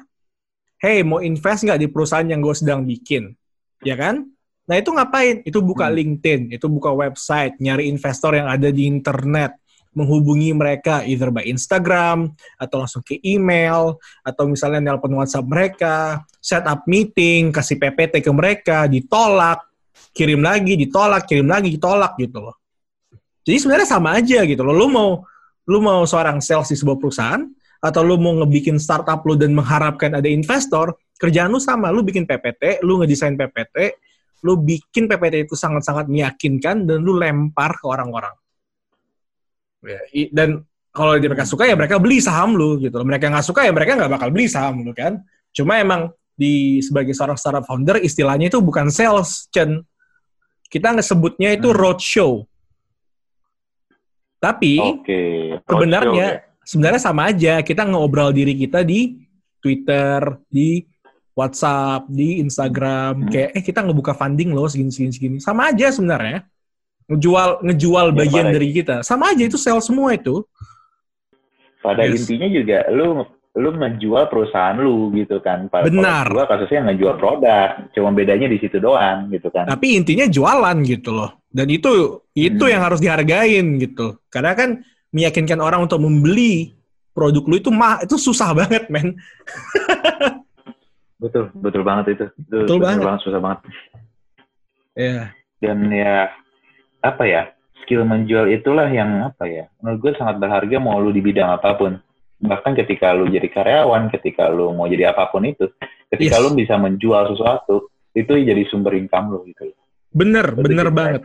Hey, 0.82 1.06
mau 1.06 1.22
invest 1.22 1.68
nggak 1.68 1.78
di 1.78 1.88
perusahaan 1.92 2.26
yang 2.26 2.42
gue 2.42 2.56
sedang 2.58 2.82
bikin? 2.82 3.30
Ya 3.86 3.94
kan? 3.94 4.26
Nah 4.66 4.76
itu 4.82 4.90
ngapain? 4.90 5.46
Itu 5.46 5.62
buka 5.62 5.92
Hmm. 5.92 5.98
LinkedIn, 6.00 6.58
itu 6.58 6.66
buka 6.72 6.90
website, 6.90 7.60
nyari 7.62 7.86
investor 7.86 8.34
yang 8.34 8.50
ada 8.50 8.74
di 8.74 8.90
internet, 8.90 9.61
menghubungi 9.92 10.56
mereka 10.56 11.04
either 11.04 11.30
by 11.30 11.44
Instagram 11.44 12.32
atau 12.56 12.84
langsung 12.84 13.04
ke 13.04 13.20
email 13.24 14.00
atau 14.24 14.48
misalnya 14.48 14.80
nelpon 14.80 15.12
WhatsApp 15.16 15.48
mereka, 15.48 16.24
set 16.40 16.64
up 16.64 16.88
meeting, 16.88 17.52
kasih 17.52 17.76
PPT 17.76 18.24
ke 18.24 18.32
mereka, 18.32 18.88
ditolak, 18.88 19.60
kirim 20.16 20.40
lagi, 20.40 20.80
ditolak, 20.80 21.28
kirim 21.28 21.48
lagi, 21.48 21.76
ditolak 21.76 22.16
gitu 22.20 22.40
loh. 22.40 22.56
Jadi 23.44 23.58
sebenarnya 23.58 23.88
sama 23.90 24.16
aja 24.16 24.46
gitu 24.48 24.62
loh. 24.64 24.76
Lu 24.76 24.88
mau 24.88 25.10
lu 25.70 25.80
mau 25.84 26.04
seorang 26.08 26.42
sales 26.42 26.72
di 26.72 26.78
sebuah 26.80 26.98
perusahaan 26.98 27.42
atau 27.82 28.02
lu 28.06 28.16
mau 28.18 28.38
ngebikin 28.42 28.78
startup 28.78 29.26
lu 29.26 29.34
dan 29.36 29.52
mengharapkan 29.58 30.14
ada 30.14 30.30
investor, 30.30 30.94
kerjaan 31.18 31.50
lu 31.50 31.60
sama. 31.60 31.90
Lu 31.90 32.06
bikin 32.06 32.24
PPT, 32.30 32.86
lu 32.86 33.02
ngedesain 33.02 33.34
PPT, 33.34 33.98
lu 34.46 34.58
bikin 34.62 35.10
PPT 35.10 35.50
itu 35.50 35.56
sangat-sangat 35.58 36.10
meyakinkan 36.10 36.86
dan 36.86 36.98
lu 37.02 37.18
lempar 37.18 37.78
ke 37.78 37.86
orang-orang. 37.86 38.34
Ya, 39.82 40.02
dan 40.30 40.62
kalau 40.92 41.18
mereka 41.18 41.48
suka 41.48 41.66
ya 41.66 41.74
mereka 41.74 41.98
beli 41.98 42.22
saham 42.22 42.54
lu 42.54 42.78
gitu 42.78 42.94
loh. 43.02 43.08
Mereka 43.08 43.32
nggak 43.32 43.46
suka 43.48 43.66
ya 43.66 43.72
mereka 43.74 43.98
nggak 43.98 44.12
bakal 44.12 44.30
beli 44.30 44.46
saham 44.46 44.86
lu 44.86 44.94
kan. 44.94 45.18
Cuma 45.56 45.82
emang 45.82 46.12
di 46.38 46.80
sebagai 46.82 47.14
seorang 47.16 47.38
startup 47.38 47.66
founder 47.66 47.98
istilahnya 48.02 48.50
itu 48.52 48.60
bukan 48.62 48.94
sales, 48.94 49.50
Chen. 49.50 49.82
Kita 50.72 50.96
ngesebutnya 50.96 51.56
itu 51.58 51.70
Hmm. 51.72 51.80
roadshow. 51.80 52.32
Tapi 54.42 54.82
oke 54.82 55.22
sebenarnya 55.70 56.28
Roadshow, 56.42 56.66
sebenarnya 56.66 57.02
sama 57.02 57.22
aja 57.30 57.54
kita 57.62 57.86
ngobrol 57.86 58.34
diri 58.34 58.58
kita 58.58 58.82
di 58.82 59.22
Twitter, 59.62 60.18
di 60.50 60.82
WhatsApp, 61.38 62.10
di 62.10 62.42
Instagram, 62.42 63.26
Hmm. 63.26 63.30
kayak 63.30 63.50
eh 63.56 63.64
kita 63.64 63.86
ngebuka 63.86 64.18
funding 64.18 64.52
loh 64.52 64.66
segini 64.66 64.90
segini 64.90 65.14
segini. 65.14 65.38
Sama 65.38 65.70
aja 65.70 65.94
sebenarnya. 65.94 66.44
Ngejual 67.12 67.60
ngejual 67.62 68.06
Ya, 68.08 68.16
bagian 68.16 68.46
dari 68.50 68.68
kita. 68.72 69.02
Sama 69.02 69.30
aja 69.30 69.44
itu 69.44 69.56
sales 69.56 69.84
semua 69.84 70.12
itu. 70.12 70.42
pada 71.82 72.06
Yes. 72.06 72.24
intinya 72.24 72.48
juga 72.48 72.78
lu 72.90 73.26
lu 73.52 73.68
menjual 73.74 74.28
perusahaan 74.28 74.76
lu 74.78 75.10
gitu 75.12 75.40
kan 75.40 75.66
Pada 75.66 75.84
Benar. 75.84 76.30
gua 76.30 76.46
kasusnya 76.46 76.88
ngejual 76.88 77.18
produk 77.18 77.90
cuma 77.92 78.08
bedanya 78.12 78.46
di 78.46 78.56
situ 78.56 78.78
doang 78.78 79.28
gitu 79.28 79.50
kan 79.50 79.66
Tapi 79.66 79.98
intinya 79.98 80.24
jualan 80.24 80.76
gitu 80.84 81.10
loh. 81.12 81.30
Dan 81.50 81.68
itu 81.68 82.22
itu 82.32 82.60
Hmm. 82.60 82.70
yang 82.70 82.82
harus 82.82 82.98
dihargain 82.98 83.76
gitu. 83.78 84.16
Karena 84.30 84.54
kan 84.54 84.82
meyakinkan 85.10 85.58
orang 85.58 85.84
untuk 85.84 86.00
membeli 86.00 86.72
produk 87.12 87.42
lu 87.44 87.56
itu 87.58 87.68
mah 87.68 88.00
itu 88.00 88.14
susah 88.16 88.54
banget, 88.54 88.88
men. 88.88 89.12
betul 91.18 91.50
betul 91.56 91.82
banget 91.82 92.14
itu 92.14 92.24
itu 92.40 92.56
Betul 92.62 92.78
banget. 92.78 93.20
susah 93.20 93.38
banget 93.38 93.60
Ya. 94.92 95.32
dan 95.60 95.88
ya 95.88 96.28
apa 97.02 97.24
ya 97.26 97.42
skill 97.82 98.06
menjual 98.06 98.46
itulah 98.48 98.86
yang 98.88 99.26
apa 99.26 99.44
ya 99.46 99.66
menurut 99.82 100.00
gue 100.00 100.12
sangat 100.16 100.38
berharga 100.38 100.78
mau 100.78 101.02
lu 101.02 101.10
di 101.10 101.20
bidang 101.20 101.50
apa 101.58 101.74
pun 101.76 101.98
bahkan 102.42 102.74
ketika 102.74 103.14
lu 103.14 103.30
jadi 103.30 103.46
karyawan 103.50 104.10
ketika 104.10 104.50
lu 104.50 104.74
mau 104.74 104.86
jadi 104.86 105.14
apa 105.14 105.30
pun 105.30 105.46
itu 105.46 105.70
ketika 106.10 106.38
Yes. 106.38 106.44
lu 106.44 106.50
bisa 106.54 106.76
menjual 106.78 107.34
sesuatu 107.34 107.90
itu 108.14 108.32
jadi 108.34 108.62
sumber 108.70 108.98
income 108.98 109.34
lu 109.34 109.40
gitu 109.46 109.70
Bener, 110.12 110.52
bener 110.52 110.92
kita- 110.92 110.98
banget. 110.98 111.22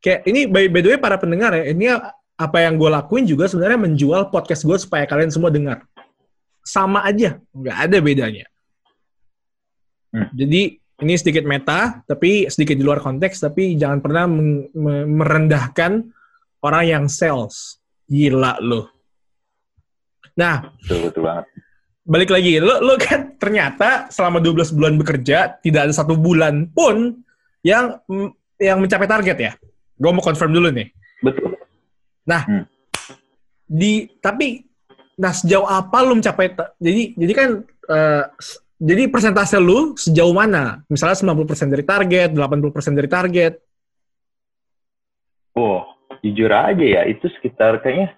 Kayak 0.00 0.20
ini 0.24 0.40
by, 0.48 0.64
by 0.68 0.80
the 0.80 0.88
way 0.92 1.00
para 1.00 1.16
pendengar 1.16 1.52
ya, 1.52 1.64
ini 1.68 1.92
apa 2.34 2.58
yang 2.60 2.80
gue 2.80 2.88
lakuin 2.88 3.24
juga 3.24 3.44
sebenarnya 3.44 3.76
menjual 3.84 4.32
podcast 4.32 4.64
gue 4.64 4.76
supaya 4.80 5.04
kalian 5.04 5.28
semua 5.28 5.52
dengar. 5.52 5.84
Sama 6.60 7.04
aja, 7.04 7.36
nggak 7.52 7.76
ada 7.84 7.96
bedanya. 8.00 8.44
Hmm. 10.08 10.28
Jadi 10.32 10.80
ini 11.02 11.14
sedikit 11.18 11.42
meta, 11.48 12.04
tapi 12.06 12.46
sedikit 12.46 12.78
di 12.78 12.84
luar 12.86 13.02
konteks, 13.02 13.42
tapi 13.42 13.74
jangan 13.74 13.98
pernah 13.98 14.30
merendahkan 15.08 16.04
orang 16.62 16.84
yang 16.86 17.04
sales. 17.10 17.82
Gila 18.04 18.60
lo. 18.60 18.92
Nah, 20.38 20.70
betul 20.78 21.08
betul 21.08 21.22
banget 21.24 21.46
balik 22.04 22.30
lagi, 22.30 22.60
lo, 22.60 22.84
lo 22.84 23.00
kan 23.00 23.32
ternyata 23.40 24.12
selama 24.12 24.38
12 24.38 24.76
bulan 24.76 24.94
bekerja, 25.00 25.56
tidak 25.64 25.88
ada 25.88 25.94
satu 25.96 26.14
bulan 26.20 26.68
pun 26.68 27.24
yang 27.64 27.96
yang 28.60 28.78
mencapai 28.78 29.08
target 29.08 29.36
ya. 29.40 29.52
Gue 29.96 30.12
mau 30.12 30.20
confirm 30.20 30.52
dulu 30.52 30.68
nih. 30.70 30.92
betul 31.24 31.56
Di 33.64 34.06
tapi 34.20 34.60
nah 35.14 35.30
sejauh 35.30 35.64
apa 35.64 36.02
lu 36.02 36.18
mencapai 36.18 36.52
jadi 36.82 37.14
jadi 37.14 37.32
kan 37.32 37.48
eh, 37.86 38.24
jadi 38.76 39.06
persentase 39.06 39.56
lu 39.58 39.94
sejauh 39.94 40.34
mana? 40.34 40.82
Misalnya 40.88 41.14
90% 41.14 41.70
dari 41.70 41.84
target, 41.84 42.28
80% 42.34 42.94
dari 42.94 43.08
target. 43.08 43.52
oh 45.54 45.86
jujur 46.18 46.50
aja 46.50 46.82
ya 46.82 47.02
itu 47.06 47.30
sekitar 47.38 47.78
kayaknya 47.78 48.10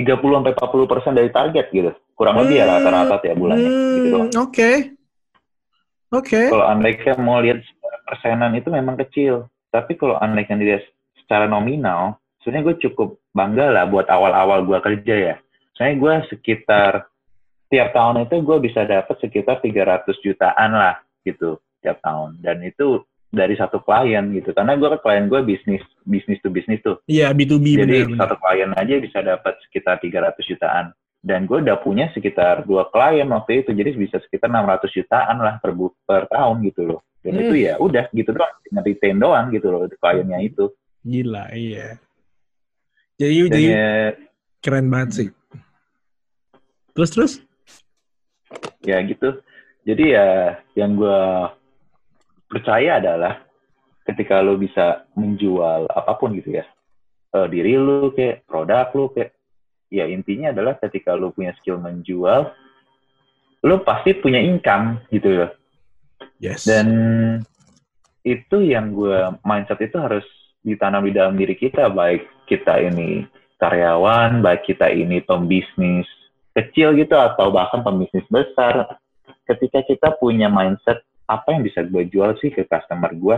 30 0.00 0.16
sampai 0.16 0.52
40 0.56 0.88
persen 0.88 1.12
dari 1.12 1.28
target 1.28 1.66
gitu 1.68 1.90
kurang 2.16 2.40
lebih 2.40 2.56
ya 2.56 2.64
rata-rata 2.64 3.20
tiap 3.20 3.36
bulannya 3.36 3.68
gitu 3.68 3.76
Hmm, 4.00 4.08
doang 4.08 4.30
Oke. 4.48 4.70
Oke. 6.10 6.40
kalau 6.48 6.64
andaikan 6.64 7.20
mau 7.20 7.38
lihat 7.38 7.60
persenan 8.02 8.56
itu 8.56 8.66
memang 8.66 8.96
kecil. 8.98 9.46
Tapi 9.70 9.94
kalau 9.94 10.18
andaikan 10.18 10.58
dilihat 10.58 10.82
secara 11.14 11.46
nominal, 11.46 12.18
sebenarnya 12.42 12.64
gue 12.66 12.76
cukup 12.88 13.08
bangga 13.30 13.70
lah 13.70 13.86
buat 13.86 14.10
awal-awal 14.10 14.64
gue 14.64 14.78
kerja 14.80 15.14
ya. 15.14 15.36
saya 15.76 15.94
gue 15.96 16.14
sekitar 16.28 17.09
tiap 17.70 17.94
tahun 17.94 18.26
itu 18.26 18.42
gue 18.42 18.58
bisa 18.60 18.82
dapat 18.84 19.16
sekitar 19.22 19.62
300 19.62 20.10
jutaan 20.20 20.70
lah 20.74 20.98
gitu 21.22 21.56
tiap 21.80 22.02
tahun 22.02 22.36
dan 22.42 22.60
itu 22.60 23.00
dari 23.30 23.54
satu 23.54 23.78
klien 23.80 24.34
gitu 24.34 24.50
karena 24.50 24.74
gue 24.74 24.88
kan 24.98 25.00
klien 25.00 25.24
gue 25.30 25.40
bisnis 25.46 25.80
bisnis 26.02 26.42
to 26.42 26.50
bisnis 26.50 26.82
tuh 26.82 26.98
Iya, 27.06 27.30
B2B 27.30 27.78
jadi 27.78 27.96
benar. 28.10 28.26
satu 28.26 28.36
klien 28.42 28.70
aja 28.74 28.94
bisa 28.98 29.18
dapat 29.22 29.54
sekitar 29.70 30.02
300 30.02 30.34
jutaan 30.50 30.90
dan 31.22 31.46
gue 31.46 31.62
udah 31.62 31.78
punya 31.78 32.10
sekitar 32.10 32.66
dua 32.66 32.90
klien 32.90 33.28
waktu 33.30 33.62
itu 33.62 33.70
jadi 33.70 33.94
bisa 33.94 34.18
sekitar 34.18 34.50
600 34.50 34.90
jutaan 34.90 35.36
lah 35.38 35.62
per 35.62 35.70
per 36.04 36.26
tahun 36.26 36.66
gitu 36.66 36.82
loh 36.90 37.00
dan 37.22 37.36
Hmm. 37.38 37.42
itu 37.46 37.54
ya 37.68 37.74
udah 37.78 38.08
gitu 38.10 38.32
doang 38.32 38.54
dengan 38.66 38.82
retain 38.82 39.16
doang 39.20 39.46
gitu 39.54 39.66
loh 39.70 39.86
kliennya 39.86 40.40
itu 40.42 40.72
Gila, 41.00 41.48
iya. 41.56 41.96
Jadi, 43.16 43.48
dan 43.48 43.56
jadi 43.56 43.64
ya, 43.72 43.88
keren 44.60 44.92
banget 44.92 45.10
sih. 45.16 45.28
Terus 46.92 47.10
terus? 47.12 47.32
Ya 48.84 48.98
gitu 49.04 49.40
jadi 49.84 50.04
ya 50.04 50.26
yang 50.76 50.96
gue 50.96 51.22
percaya 52.50 52.98
adalah 52.98 53.44
ketika 54.04 54.42
lo 54.42 54.58
bisa 54.58 55.06
menjual 55.14 55.86
apa 55.86 56.12
pun 56.18 56.34
gitu 56.34 56.58
ya 56.60 56.64
eh, 57.36 57.46
diri 57.46 57.78
lu 57.78 58.10
kayak 58.10 58.44
produk 58.44 58.88
lu 58.96 59.12
kayak 59.14 59.36
ya 59.90 60.06
intinya 60.06 60.54
adalah 60.54 60.78
ketika 60.78 61.14
lu 61.14 61.30
punya 61.34 61.54
skill 61.58 61.78
menjual 61.78 62.50
lu 63.60 63.76
pasti 63.84 64.16
punya 64.16 64.40
income 64.40 65.04
gitu 65.12 65.44
loh 65.44 65.52
Yes. 66.40 66.64
dan 66.64 66.88
itu 68.24 68.64
yang 68.64 68.96
gue 68.96 69.36
mindset 69.44 69.80
itu 69.84 69.96
harus 70.00 70.24
ditanam 70.64 71.04
di 71.04 71.12
dalam 71.12 71.36
diri 71.36 71.56
kita 71.56 71.88
baik 71.92 72.48
kita 72.48 72.80
ini 72.80 73.24
karyawan 73.60 74.40
baik 74.44 74.68
kita 74.68 74.88
ini 74.88 75.20
pembisnis 75.24 76.08
kecil 76.56 76.96
gitu 76.98 77.14
atau 77.14 77.52
bahkan 77.54 77.82
pembisnis 77.84 78.26
besar. 78.28 78.98
Ketika 79.46 79.82
kita 79.82 80.08
punya 80.18 80.46
mindset 80.46 81.02
apa 81.26 81.54
yang 81.54 81.62
bisa 81.62 81.86
gue 81.86 82.06
jual 82.10 82.34
sih 82.42 82.50
ke 82.50 82.66
customer 82.66 83.10
gue 83.14 83.36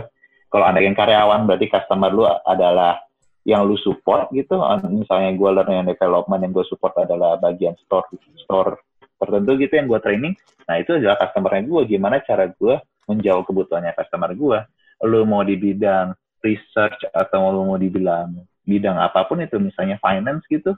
kalau 0.49 0.65
ada 0.65 0.81
yang 0.81 0.93
karyawan 0.93 1.45
berarti 1.49 1.69
customer 1.69 2.09
lu 2.13 2.25
adalah 2.25 3.01
yang 3.45 3.65
lu 3.65 3.77
support 3.81 4.29
gitu. 4.33 4.61
Misalnya 4.93 5.33
gue 5.33 5.49
learning 5.49 5.79
and 5.85 5.89
development 5.89 6.41
yang 6.41 6.53
gue 6.53 6.65
support 6.69 6.93
adalah 7.01 7.37
bagian 7.41 7.73
store 7.85 8.05
store 8.45 8.77
tertentu 9.17 9.57
gitu 9.57 9.73
yang 9.73 9.87
gue 9.89 9.99
training. 10.01 10.33
Nah 10.69 10.75
itu 10.77 10.95
adalah 10.97 11.17
customer-nya 11.21 11.63
gue 11.65 11.81
gimana 11.89 12.21
cara 12.21 12.49
gue 12.49 12.75
menjawab 13.09 13.43
kebutuhannya 13.49 13.91
customer 13.97 14.31
gue 14.31 14.59
lu 15.03 15.27
mau 15.27 15.43
di 15.43 15.59
bidang 15.59 16.15
research 16.43 17.03
atau 17.11 17.51
lu 17.51 17.67
mau 17.67 17.79
dibilang 17.79 18.31
bidang 18.63 18.95
apa 18.95 19.27
pun 19.27 19.43
itu 19.43 19.59
misalnya 19.59 19.99
finance 19.99 20.47
gitu 20.47 20.71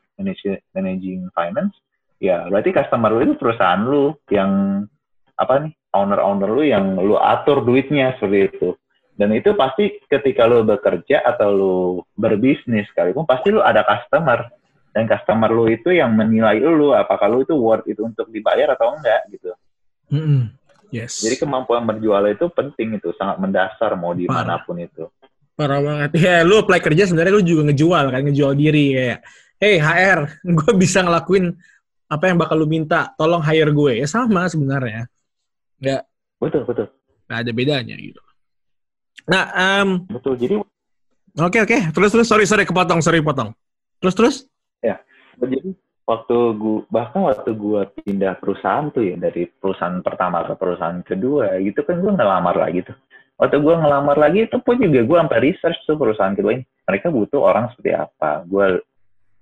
managing 0.73 1.29
finance 1.37 1.77
ya 2.19 2.47
berarti 2.47 2.71
customer 2.71 3.11
lu 3.11 3.21
itu 3.27 3.35
perusahaan 3.35 3.81
lu 3.83 4.15
yang 4.31 4.83
apa 5.35 5.67
nih 5.67 5.73
owner-owner 5.91 6.49
lu 6.51 6.63
yang 6.63 6.95
lu 6.99 7.19
atur 7.19 7.63
duitnya 7.63 8.15
seperti 8.15 8.39
itu 8.55 8.69
dan 9.15 9.31
itu 9.31 9.55
pasti 9.55 9.99
ketika 10.07 10.47
lu 10.47 10.63
bekerja 10.67 11.23
atau 11.23 11.49
lu 11.51 11.75
berbisnis 12.15 12.87
sekalipun 12.91 13.27
pasti 13.27 13.51
lu 13.51 13.63
ada 13.63 13.83
customer 13.83 14.47
dan 14.95 15.07
customer 15.07 15.51
lu 15.51 15.67
itu 15.67 15.91
yang 15.91 16.15
menilai 16.15 16.59
lu 16.59 16.95
apakah 16.95 17.27
lu 17.27 17.43
itu 17.43 17.55
worth 17.55 17.87
itu 17.87 18.03
untuk 18.03 18.31
dibayar 18.31 18.75
atau 18.75 18.95
enggak 18.95 19.21
gitu 19.31 19.51
Mm-mm. 20.11 20.51
Yes. 20.93 21.19
jadi 21.19 21.41
kemampuan 21.43 21.83
berjual 21.83 22.23
itu 22.31 22.47
penting 22.53 22.95
itu 22.95 23.11
sangat 23.19 23.41
mendasar 23.41 23.97
mau 23.99 24.15
di 24.15 24.29
mana 24.29 24.63
pun 24.63 24.79
itu 24.79 25.11
Parah 25.55 25.79
banget. 25.79 26.19
Ya, 26.19 26.43
lu 26.43 26.59
apply 26.59 26.83
kerja 26.83 27.07
sebenarnya 27.07 27.39
lu 27.39 27.43
juga 27.43 27.71
ngejual 27.71 28.11
kan, 28.11 28.21
ngejual 28.27 28.53
diri 28.59 28.91
kayak, 28.91 29.19
hey 29.63 29.79
HR, 29.79 30.19
gue 30.59 30.71
bisa 30.75 30.99
ngelakuin 30.99 31.55
apa 32.05 32.23
yang 32.29 32.37
bakal 32.37 32.55
lu 32.59 32.67
minta, 32.69 33.13
tolong 33.17 33.41
hire 33.41 33.71
gue. 33.73 34.01
Ya 34.01 34.07
sama 34.07 34.45
sebenarnya. 34.49 35.09
Nggak, 35.81 36.01
betul 36.39 36.61
betul 36.63 36.87
nggak 37.25 37.39
ada 37.41 37.51
bedanya 37.51 37.95
gitu. 37.97 38.21
Nah, 39.25 39.43
em, 39.57 39.89
betul 40.05 40.37
jadi 40.37 40.61
oke 41.41 41.59
oke, 41.65 41.77
terus 41.97 42.09
terus, 42.13 42.27
sorry 42.29 42.45
sorry 42.45 42.63
kepotong, 42.69 43.01
sorry 43.01 43.25
potong. 43.25 43.49
Terus 43.97 44.15
terus? 44.15 44.35
jadi 45.41 45.75
waktu 46.05 46.37
gua 46.55 46.79
bahkan 46.87 47.21
waktu 47.27 47.51
gua 47.57 47.89
pindah 47.91 48.39
perusahaan 48.39 48.87
tuh 48.93 49.03
ya 49.03 49.15
dari 49.19 49.49
perusahaan 49.49 49.99
pertama 49.99 50.45
ke 50.45 50.53
perusahaan 50.55 51.01
kedua 51.03 51.59
gitu 51.59 51.81
kan 51.83 51.99
gua 51.99 52.13
ngelamar 52.15 52.55
lagi 52.55 52.85
tuh 52.85 52.95
waktu 53.35 53.57
gua 53.59 53.75
ngelamar 53.81 54.15
lagi 54.15 54.47
itu 54.47 54.57
pun 54.61 54.79
juga 54.79 55.01
gua 55.03 55.17
sampai 55.25 55.51
research 55.51 55.79
tuh 55.83 55.97
perusahaan 55.97 56.37
kedua 56.37 56.61
ini 56.61 56.63
mereka 56.85 57.09
butuh 57.09 57.41
orang 57.41 57.73
seperti 57.73 57.91
apa 57.97 58.45
gua 58.45 58.79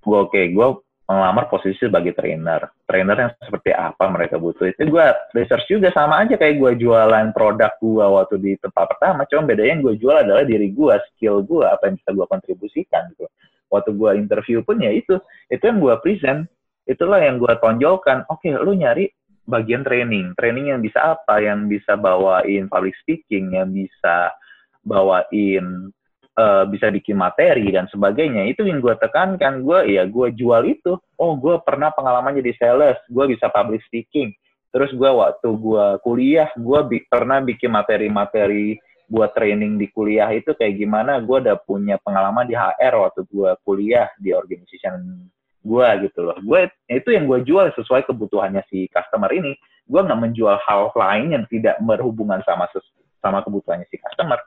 gua 0.02 0.18
oke 0.26 0.42
gua 0.56 0.80
ngelamar 1.04 1.52
posisi 1.52 1.84
sebagai 1.84 2.16
trainer. 2.16 2.72
Trainer 2.88 3.18
yang 3.20 3.32
seperti 3.36 3.76
apa 3.76 4.08
mereka 4.08 4.40
butuh 4.40 4.72
itu 4.72 4.88
gua 4.88 5.12
research 5.36 5.68
juga 5.68 5.92
sama 5.92 6.24
aja 6.24 6.40
kayak 6.40 6.56
gua 6.58 6.72
jualan 6.74 7.36
produk 7.36 7.72
gua 7.84 8.06
waktu 8.24 8.40
di 8.40 8.52
tempat 8.60 8.96
pertama. 8.96 9.28
Cuma 9.28 9.44
bedanya 9.44 9.72
yang 9.76 9.82
gua 9.84 9.96
jual 10.00 10.18
adalah 10.24 10.44
diri 10.48 10.72
gua 10.72 10.96
skill 11.12 11.44
gua 11.44 11.76
apa 11.76 11.92
yang 11.92 11.96
bisa 12.00 12.10
gua 12.16 12.26
kontribusikan 12.32 13.12
gitu. 13.16 13.28
Waktu 13.68 13.90
gua 14.00 14.16
interview 14.16 14.64
pun 14.64 14.80
ya 14.80 14.92
itu. 14.94 15.20
Itu 15.52 15.64
yang 15.66 15.82
gue 15.82 15.96
present. 16.00 16.46
Itulah 16.84 17.24
yang 17.24 17.40
gue 17.40 17.54
tonjolkan. 17.64 18.28
Oke 18.28 18.52
lu 18.54 18.76
nyari 18.76 19.08
bagian 19.48 19.84
training. 19.84 20.36
Training 20.36 20.76
yang 20.76 20.82
bisa 20.84 21.16
apa? 21.16 21.40
Yang 21.40 21.80
bisa 21.80 21.96
bawain 21.96 22.68
public 22.70 22.96
speaking 23.02 23.56
yang 23.56 23.72
bisa 23.72 24.32
bawain 24.84 25.90
eh, 26.34 26.64
bisa 26.70 26.90
bikin 26.90 27.18
materi 27.18 27.70
dan 27.70 27.86
sebagainya. 27.90 28.50
Itu 28.50 28.66
yang 28.66 28.82
gue 28.82 28.96
tekankan. 28.98 29.62
Gue 29.62 29.94
ya 29.94 30.04
gue 30.10 30.34
jual 30.34 30.64
itu. 30.66 30.98
Oh 31.18 31.38
gue 31.38 31.62
pernah 31.62 31.94
pengalaman 31.94 32.38
jadi 32.40 32.52
sales. 32.58 32.98
Gue 33.10 33.30
bisa 33.30 33.50
public 33.54 33.82
speaking. 33.86 34.34
Terus 34.74 34.90
gue 34.98 35.06
waktu 35.06 35.50
gue 35.54 35.86
kuliah 36.02 36.50
gue 36.58 36.80
bi- 36.90 37.06
pernah 37.06 37.38
bikin 37.46 37.70
materi-materi 37.70 38.82
buat 39.06 39.30
training 39.38 39.78
di 39.78 39.94
kuliah 39.94 40.34
itu 40.34 40.58
kayak 40.58 40.82
gimana. 40.82 41.22
Gue 41.22 41.46
udah 41.46 41.62
punya 41.62 42.02
pengalaman 42.02 42.50
di 42.50 42.58
HR 42.58 42.98
waktu 42.98 43.22
gue 43.30 43.54
kuliah 43.62 44.10
di 44.18 44.34
organization 44.34 45.30
gue 45.64 45.88
gitu 46.10 46.20
loh. 46.26 46.38
Gue 46.42 46.68
itu 46.92 47.10
yang 47.14 47.30
gue 47.30 47.46
jual 47.46 47.72
sesuai 47.78 48.10
kebutuhannya 48.10 48.66
si 48.68 48.90
customer 48.90 49.30
ini. 49.32 49.54
Gue 49.86 50.02
nggak 50.02 50.20
menjual 50.20 50.58
hal 50.64 50.90
lain 50.96 51.38
yang 51.38 51.46
tidak 51.48 51.78
berhubungan 51.84 52.42
sama 52.44 52.66
sama 53.24 53.40
kebutuhannya 53.42 53.88
si 53.88 53.96
customer 53.98 54.38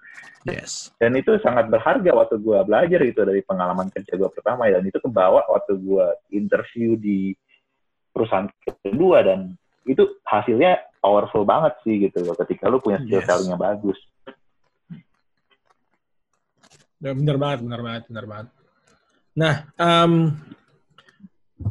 Yes. 0.47 0.95
dan 1.03 1.17
itu 1.19 1.35
sangat 1.43 1.67
berharga 1.67 2.13
waktu 2.15 2.39
gue 2.39 2.59
belajar 2.63 3.01
itu 3.03 3.19
dari 3.25 3.43
pengalaman 3.43 3.91
kerja 3.91 4.15
gue 4.15 4.31
pertama 4.31 4.71
dan 4.71 4.85
itu 4.85 5.01
kebawa 5.03 5.43
waktu 5.51 5.75
gue 5.81 6.07
interview 6.31 6.95
di 6.95 7.35
perusahaan 8.15 8.47
kedua 8.87 9.27
dan 9.27 9.59
itu 9.89 10.07
hasilnya 10.23 10.87
powerful 11.03 11.43
banget 11.43 11.75
sih 11.83 11.99
gitu 12.07 12.23
loh 12.23 12.39
ketika 12.39 12.71
lu 12.71 12.79
punya 12.79 13.03
skill 13.03 13.25
Yes. 13.25 13.27
selling 13.27 13.51
yang 13.51 13.59
bagus 13.59 13.99
Ya, 16.97 17.13
bener 17.13 17.37
banget, 17.37 17.61
bener 17.61 17.81
banget, 17.85 18.03
bener 18.09 18.25
banget. 18.25 18.47
Nah, 19.37 19.55
em, 19.77 20.33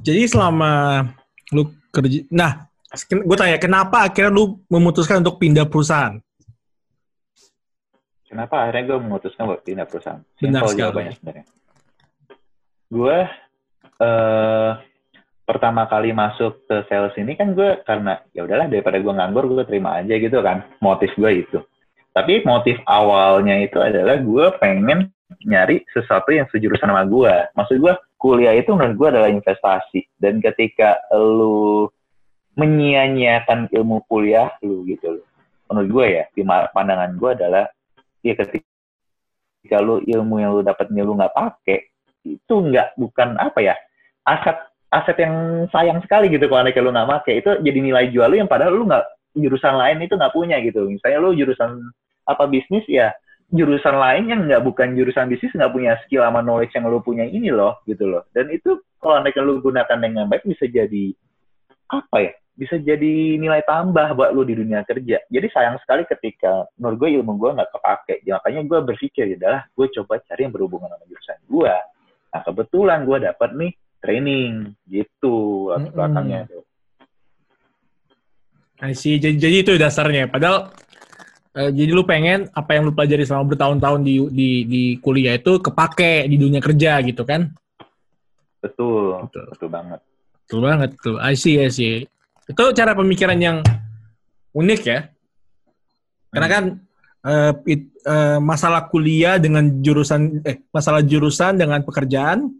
jadi 0.05 0.29
selama 0.29 1.01
lu 1.49 1.73
kerja, 1.89 2.21
nah, 2.29 2.69
gue 3.09 3.37
tanya, 3.37 3.57
kenapa 3.57 4.05
akhirnya 4.05 4.29
lu 4.29 4.61
memutuskan 4.69 5.25
untuk 5.25 5.41
pindah 5.41 5.65
perusahaan? 5.65 6.21
Kenapa 8.35 8.67
akhirnya 8.67 8.83
gue 8.91 8.97
memutuskan 8.99 9.47
buat 9.47 9.63
pindah 9.63 9.87
perusahaan? 9.87 10.19
Benar 10.43 10.67
Simple 10.67 10.75
jawabannya 10.75 11.11
sebenarnya. 11.15 11.45
Gue 12.91 13.17
eh, 14.03 14.71
pertama 15.47 15.87
kali 15.87 16.11
masuk 16.11 16.67
ke 16.67 16.83
sales 16.91 17.15
ini 17.15 17.39
kan 17.39 17.55
gue 17.55 17.79
karena 17.87 18.19
ya 18.35 18.43
udahlah 18.43 18.67
daripada 18.67 18.99
gue 18.99 19.13
nganggur 19.15 19.47
gue 19.55 19.63
terima 19.63 20.03
aja 20.03 20.19
gitu 20.19 20.43
kan. 20.43 20.67
Motif 20.83 21.15
gue 21.15 21.47
itu. 21.47 21.63
Tapi 22.11 22.43
motif 22.43 22.75
awalnya 22.83 23.55
itu 23.55 23.79
adalah 23.79 24.19
gue 24.19 24.45
pengen 24.59 25.15
nyari 25.47 25.87
sesuatu 25.95 26.35
yang 26.35 26.51
sejurusan 26.51 26.91
sama 26.91 27.07
gue. 27.07 27.55
Maksud 27.55 27.79
gue 27.79 27.95
kuliah 28.19 28.51
itu 28.51 28.75
menurut 28.75 28.99
gue 28.99 29.07
adalah 29.15 29.31
investasi. 29.31 30.11
Dan 30.19 30.43
ketika 30.43 30.99
lu 31.15 31.87
menyia-nyiakan 32.59 33.71
ilmu 33.71 34.03
kuliah 34.11 34.51
lu 34.59 34.83
gitu 34.83 35.23
loh. 35.23 35.27
Menurut 35.71 35.87
gue 35.87 36.05
ya, 36.19 36.23
di 36.35 36.43
pandangan 36.45 37.15
gue 37.15 37.31
adalah 37.31 37.63
ya 38.25 38.33
ketika 38.33 39.77
lu 39.85 40.01
ilmu 40.01 40.41
yang 40.41 40.57
lu 40.57 40.61
dapatnya 40.65 41.05
lu 41.05 41.13
nggak 41.13 41.33
pakai 41.38 41.93
itu 42.25 42.55
nggak 42.57 42.97
bukan 42.97 43.38
apa 43.38 43.61
ya 43.61 43.75
aset 44.25 44.57
aset 44.89 45.17
yang 45.19 45.67
sayang 45.69 45.99
sekali 46.01 46.31
gitu 46.31 46.47
kalau 46.47 46.63
anaknya 46.63 46.81
lu 46.81 46.91
nggak 46.95 47.11
pakai. 47.19 47.33
Itu 47.43 47.51
jadi 47.61 47.79
nilai 47.83 48.05
jual 48.15 48.27
lu 48.31 48.39
yang 48.39 48.49
padahal 48.49 48.73
lu 48.73 48.88
nggak 48.88 49.05
jurusan 49.35 49.75
lain 49.75 49.99
itu 50.01 50.15
nggak 50.15 50.33
punya 50.33 50.57
gitu. 50.63 50.88
Misalnya 50.88 51.19
lu 51.19 51.35
jurusan 51.35 51.71
apa 52.25 52.43
bisnis 52.49 52.85
ya 52.88 53.11
jurusan 53.53 53.93
lain 53.93 54.23
yang 54.31 54.39
nggak 54.47 54.63
bukan 54.65 54.97
jurusan 54.97 55.29
bisnis 55.29 55.53
nggak 55.53 55.69
punya 55.69 55.93
skill 56.05 56.25
sama 56.25 56.41
knowledge 56.41 56.73
yang 56.73 56.88
lu 56.89 57.03
punya 57.03 57.27
ini 57.27 57.51
loh 57.51 57.77
gitu 57.85 58.07
loh. 58.07 58.23
Dan 58.31 58.49
itu 58.49 58.79
kalau 58.97 59.21
anaknya 59.21 59.41
lu 59.43 59.59
gunakan 59.59 59.97
dengan 59.99 60.25
baik 60.31 60.47
bisa 60.47 60.65
jadi 60.65 61.13
apa 61.91 62.17
ya 62.17 62.33
bisa 62.55 62.79
jadi 62.79 63.35
nilai 63.35 63.67
tambah 63.67 64.15
buat 64.15 64.31
lu 64.31 64.47
di 64.47 64.55
dunia 64.55 64.87
kerja. 64.87 65.19
Jadi 65.27 65.47
sayang 65.51 65.75
sekali 65.83 66.07
ketika 66.07 66.63
menurut 66.79 66.97
gue 67.03 67.09
ilmu 67.19 67.35
gue 67.35 67.51
nggak 67.59 67.71
kepake. 67.75 68.15
Ya, 68.23 68.39
makanya 68.39 68.63
gue 68.63 68.79
berpikir 68.95 69.35
adalah 69.35 69.67
gue 69.75 69.87
coba 69.99 70.23
cari 70.23 70.47
yang 70.47 70.55
berhubungan 70.55 70.87
sama 70.87 71.03
jurusan 71.05 71.39
gue. 71.51 71.75
Nah 72.31 72.41
kebetulan 72.47 72.99
gue 73.03 73.17
dapat 73.27 73.49
nih 73.59 73.71
training 73.99 74.51
gitu 74.87 75.67
latar 75.67 75.83
Mm-mm. 75.83 75.95
belakangnya 75.99 76.41
tuh. 76.47 76.63
I 78.83 78.91
see. 78.95 79.19
Jadi, 79.19 79.35
jadi 79.35 79.55
itu 79.63 79.71
dasarnya. 79.75 80.31
Padahal 80.31 80.71
eh, 81.59 81.71
jadi 81.75 81.91
lu 81.91 82.07
pengen 82.07 82.47
apa 82.55 82.75
yang 82.75 82.87
lu 82.87 82.95
pelajari 82.95 83.27
selama 83.27 83.51
bertahun-tahun 83.51 83.99
di, 84.03 84.15
di 84.31 84.49
di 84.63 84.83
kuliah 85.03 85.35
itu 85.35 85.59
kepake 85.59 86.27
di 86.31 86.39
dunia 86.39 86.63
kerja 86.63 87.03
gitu 87.03 87.27
kan? 87.27 87.51
Betul, 88.63 89.27
Betul. 89.27 89.45
betul 89.51 89.69
banget. 89.69 89.99
Betul 90.45 90.59
banget 90.63 90.89
tuh. 91.03 91.17
I 91.19 91.33
see, 91.35 91.59
I 91.59 91.69
see. 91.69 92.07
Itu 92.45 92.63
cara 92.77 92.93
pemikiran 92.93 93.38
yang 93.38 93.58
unik 94.53 94.81
ya. 94.86 94.99
Karena 96.29 96.47
kan 96.49 96.63
eh, 97.25 97.51
it- 97.73 97.93
eh, 98.05 98.38
masalah 98.38 98.86
kuliah 98.91 99.41
dengan 99.41 99.65
jurusan 99.81 100.45
eh 100.45 100.62
masalah 100.69 101.01
jurusan 101.01 101.58
dengan 101.58 101.81
pekerjaan 101.81 102.53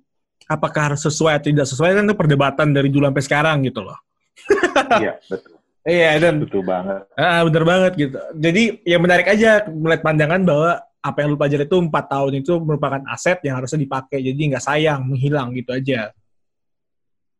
apakah 0.50 0.94
harus 0.94 1.02
sesuai 1.06 1.38
atau 1.38 1.50
tidak 1.50 1.68
sesuai 1.70 1.98
kan 1.98 2.06
itu 2.06 2.18
perdebatan 2.18 2.68
dari 2.74 2.90
dulu 2.90 3.06
sampai 3.10 3.26
sekarang 3.26 3.58
gitu 3.66 3.82
loh. 3.86 3.98
Iya, 5.02 5.18
betul. 5.26 5.56
Iya 5.86 6.10
dan 6.18 6.36
Betul 6.42 6.66
banget. 6.66 7.06
Ah, 7.14 7.46
bener 7.46 7.64
banget 7.66 7.92
gitu. 7.94 8.18
Jadi 8.42 8.64
ya 8.82 8.98
menarik 8.98 9.30
aja 9.30 9.70
melihat 9.70 10.02
pandangan 10.02 10.42
bahwa 10.42 10.82
apa 10.82 11.18
yang 11.22 11.30
lu 11.34 11.38
pelajari 11.38 11.70
itu 11.70 11.78
empat 11.78 12.06
tahun 12.10 12.34
itu 12.42 12.54
merupakan 12.58 13.02
aset 13.14 13.38
yang 13.46 13.62
harusnya 13.62 13.86
dipakai. 13.86 14.18
Jadi 14.26 14.42
nggak 14.50 14.66
sayang, 14.66 15.06
menghilang 15.06 15.54
gitu 15.54 15.70
aja. 15.78 16.10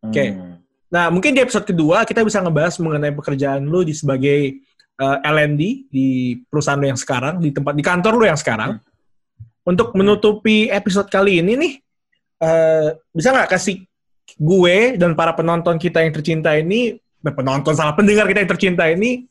Oke. 0.06 0.26
Hmm. 0.38 0.62
Nah, 0.90 1.10
mungkin 1.10 1.34
di 1.34 1.42
episode 1.42 1.66
kedua 1.66 2.06
kita 2.06 2.22
bisa 2.22 2.40
ngebahas 2.42 2.78
mengenai 2.78 3.14
pekerjaan 3.14 3.66
lu 3.66 3.82
di 3.82 3.94
sebagai 3.96 4.62
eh, 4.96 5.18
L&D 5.26 5.90
di 5.90 6.38
perusahaan 6.48 6.78
lu 6.78 6.88
yang 6.88 7.00
sekarang, 7.00 7.42
di 7.42 7.50
tempat 7.50 7.74
di 7.74 7.84
kantor 7.84 8.14
lu 8.16 8.26
yang 8.28 8.40
sekarang. 8.40 8.78
Untuk 9.66 9.98
menutupi 9.98 10.70
episode 10.70 11.10
kali 11.10 11.42
ini 11.42 11.58
nih, 11.58 11.74
eh, 12.46 12.88
bisa 13.10 13.34
nggak 13.34 13.50
kasih 13.50 13.82
gue 14.38 14.98
dan 14.98 15.18
para 15.18 15.34
penonton 15.34 15.82
kita 15.82 16.06
yang 16.06 16.14
tercinta 16.14 16.54
ini, 16.54 16.98
eh, 17.02 17.34
penonton 17.34 17.74
salah 17.74 17.98
pendengar 17.98 18.30
kita 18.30 18.46
yang 18.46 18.52
tercinta 18.54 18.86
ini, 18.86 19.26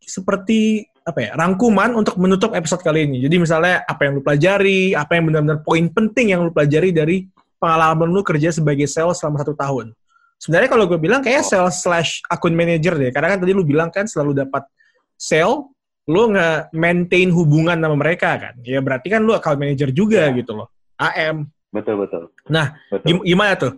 seperti 0.00 0.88
apa 1.02 1.18
ya 1.18 1.30
rangkuman 1.34 1.98
untuk 1.98 2.14
menutup 2.16 2.54
episode 2.54 2.80
kali 2.80 3.04
ini. 3.04 3.22
Jadi 3.26 3.36
misalnya 3.36 3.82
apa 3.84 4.06
yang 4.06 4.18
lu 4.18 4.22
pelajari, 4.22 4.94
apa 4.94 5.18
yang 5.18 5.28
benar-benar 5.28 5.60
poin 5.66 5.86
penting 5.90 6.34
yang 6.34 6.46
lu 6.46 6.50
pelajari 6.54 6.94
dari 6.94 7.26
pengalaman 7.58 8.10
lu 8.10 8.22
kerja 8.22 8.54
sebagai 8.54 8.86
sales 8.86 9.18
selama 9.18 9.42
satu 9.42 9.54
tahun. 9.54 9.94
Sebenarnya 10.42 10.66
kalau 10.66 10.90
gue 10.90 10.98
bilang 10.98 11.22
kayak 11.22 11.46
sales 11.46 11.78
slash 11.78 12.18
akun 12.26 12.50
manager 12.50 12.98
deh. 12.98 13.14
Karena 13.14 13.30
kan 13.30 13.38
tadi 13.38 13.54
lu 13.54 13.62
bilang 13.62 13.94
kan 13.94 14.10
selalu 14.10 14.42
dapat 14.42 14.66
sale, 15.14 15.70
lu 16.10 16.34
nggak 16.34 16.74
maintain 16.74 17.30
hubungan 17.30 17.78
sama 17.78 17.94
mereka 17.94 18.34
kan. 18.34 18.54
Ya 18.66 18.82
berarti 18.82 19.06
kan 19.06 19.22
lu 19.22 19.38
account 19.38 19.54
manager 19.54 19.94
juga 19.94 20.26
Ya. 20.26 20.34
gitu 20.34 20.58
loh. 20.58 20.66
AM. 20.98 21.46
Betul, 21.70 22.02
betul. 22.02 22.34
Nah, 22.50 22.74
betul. 22.90 23.06
Gim- 23.06 23.24
gimana 23.24 23.54
tuh? 23.54 23.72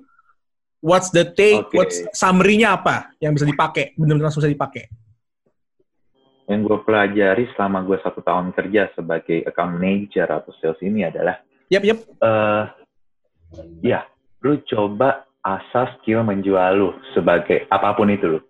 What's 0.81 1.13
the 1.13 1.29
take? 1.29 1.69
Oke. 1.69 1.77
What's 1.77 2.01
summary-nya 2.13 2.77
apa 2.77 3.13
yang 3.17 3.37
bisa 3.37 3.45
dipakai? 3.45 3.93
Benar-benar 3.95 4.33
langsung 4.33 4.41
bisa 4.41 4.49
dipakai. 4.51 4.89
yang 6.45 6.61
gue 6.61 6.77
pelajari 6.85 7.49
selama 7.57 7.81
gue 7.81 7.97
satu 8.05 8.21
tahun 8.21 8.53
kerja 8.53 8.93
sebagai 8.93 9.49
account 9.49 9.81
manager 9.81 10.29
atau 10.29 10.53
sales 10.61 10.77
ini 10.85 11.01
adalah 11.01 11.41
Yap, 11.73 11.81
yap. 11.81 11.99
eh 12.05 12.65
ya 13.81 14.05
lu 14.45 14.61
coba 14.69 15.25
asas 15.45 15.93
skill 16.01 16.25
menjual 16.25 16.73
lu 16.73 16.89
sebagai 17.13 17.69
apa 17.69 17.93
pun 17.93 18.09
itu 18.09 18.27
lu. 18.27 18.41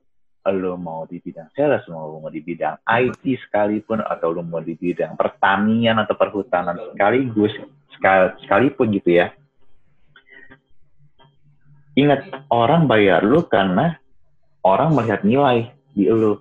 Lu 0.44 0.76
mau 0.78 1.08
di 1.08 1.18
bidang 1.18 1.50
sales 1.56 1.82
mau 1.90 2.06
lu 2.06 2.22
mau 2.22 2.30
di 2.30 2.38
bidang 2.38 2.78
IT 2.86 3.24
sekalipun 3.48 3.98
atau 4.04 4.30
lu 4.30 4.46
mau 4.46 4.62
di 4.62 4.78
bidang 4.78 5.18
pertanian 5.18 5.98
atau 5.98 6.14
perhutanan 6.14 6.78
sekaligus 6.94 7.50
sekal- 7.96 8.38
sekalipun 8.46 8.94
gitu 8.94 9.24
ya. 9.24 9.34
Ingat 11.98 12.46
orang 12.52 12.86
bayar 12.86 13.26
lu 13.26 13.42
karena 13.48 13.98
orang 14.62 14.94
melihat 14.94 15.26
nilai 15.26 15.74
di 15.90 16.06
lu. 16.06 16.38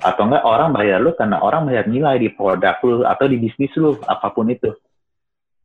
Atau 0.00 0.24
enggak 0.24 0.44
orang 0.48 0.72
bayar 0.72 1.04
lu 1.04 1.12
karena 1.12 1.42
orang 1.42 1.68
melihat 1.68 1.86
nilai 1.90 2.16
di 2.16 2.28
produk 2.32 2.80
lu 2.80 3.04
atau 3.04 3.26
di 3.28 3.36
bisnis 3.36 3.74
lu 3.76 3.98
apa 4.08 4.32
pun 4.32 4.48
itu. 4.48 4.72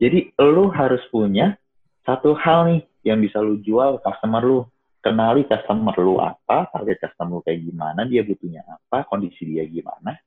Jadi 0.01 0.35
lu 0.41 0.67
harus 0.73 1.01
punya 1.13 1.55
satu 2.03 2.35
hal 2.35 2.73
nih 2.73 2.81
yang 3.07 3.23
bisa 3.23 3.39
lu 3.39 3.63
jual 3.63 3.97
ke 3.97 3.99
customer 4.03 4.43
lu 4.43 4.59
kenali 4.99 5.47
customer 5.47 5.95
lu 5.95 6.19
apa 6.19 6.67
target 6.75 6.99
customer 6.99 7.39
lu 7.39 7.43
kayak 7.47 7.63
gimana 7.63 8.03
dia 8.03 8.27
butuhnya 8.27 8.67
apa 8.67 9.07
kondisi 9.07 9.47
dia 9.47 9.63
gimana 9.63 10.19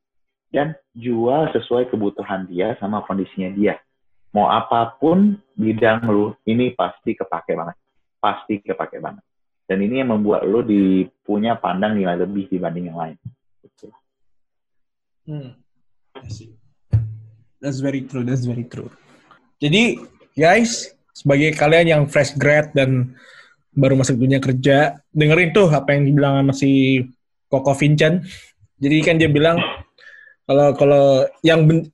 dan 0.48 0.72
jual 0.96 1.52
sesuai 1.52 1.92
kebutuhan 1.92 2.48
dia 2.48 2.74
sama 2.80 3.04
kondisinya 3.04 3.52
dia 3.52 3.76
mau 4.32 4.48
apa 4.48 4.96
pun 4.96 5.36
bidang 5.54 6.08
lu 6.08 6.32
ini 6.48 6.72
pasti 6.72 7.12
kepake 7.12 7.52
banget 7.52 7.76
pasti 8.18 8.58
kepake 8.64 8.96
banget 8.98 9.22
dan 9.70 9.78
ini 9.86 10.02
yang 10.02 10.10
membuat 10.10 10.42
lu 10.50 10.66
punya 11.22 11.54
pandang 11.54 11.94
nilai 11.94 12.18
lebih 12.18 12.50
dibanding 12.50 12.90
yang 12.90 12.98
lain. 12.98 13.16
Hmm. 15.30 15.54
I 16.18 16.26
see. 16.26 16.58
That's 17.62 17.78
very 17.78 18.02
true. 18.02 18.26
That's 18.26 18.50
very 18.50 18.66
true. 18.66 18.90
Jadi, 19.62 20.02
guys, 20.34 20.90
sebagai 21.14 21.54
kalian 21.54 21.86
yang 21.86 22.02
fresh 22.06 22.34
grad 22.38 22.70
dan 22.74 23.14
baru 23.70 23.94
masuk 23.98 24.18
dunia 24.18 24.42
kerja, 24.42 24.98
dengerin 25.14 25.54
tuh 25.54 25.70
apa 25.70 25.94
yang 25.94 26.10
dibilang 26.10 26.42
sama 26.42 26.54
si 26.54 27.02
Koko 27.46 27.74
Vincent. 27.74 28.26
Jadi 28.80 28.96
kan 29.04 29.16
dia 29.20 29.30
bilang 29.30 29.58
kalau 30.46 30.74
kalau 30.74 31.06
yang 31.46 31.66
ben- 31.68 31.90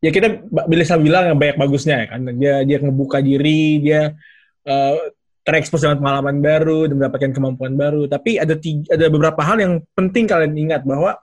ya 0.00 0.08
kita 0.08 0.42
bisa 0.68 0.96
bilang 0.96 1.32
yang 1.32 1.38
banyak 1.38 1.56
bagusnya 1.60 2.04
ya 2.04 2.06
kan. 2.16 2.20
Dia 2.36 2.54
dia 2.64 2.78
ngebuka 2.80 3.20
diri, 3.20 3.80
dia 3.84 4.16
eh, 4.64 4.96
terekspos 5.42 5.82
dengan 5.82 5.98
pengalaman 5.98 6.38
baru 6.38 6.86
dan 6.86 6.94
mendapatkan 7.02 7.32
kemampuan 7.34 7.74
baru. 7.74 8.06
Tapi 8.06 8.38
ada 8.38 8.54
tiga, 8.54 8.94
ada 8.94 9.06
beberapa 9.10 9.40
hal 9.42 9.58
yang 9.58 9.74
penting 9.92 10.24
kalian 10.30 10.54
ingat 10.54 10.82
bahwa 10.86 11.18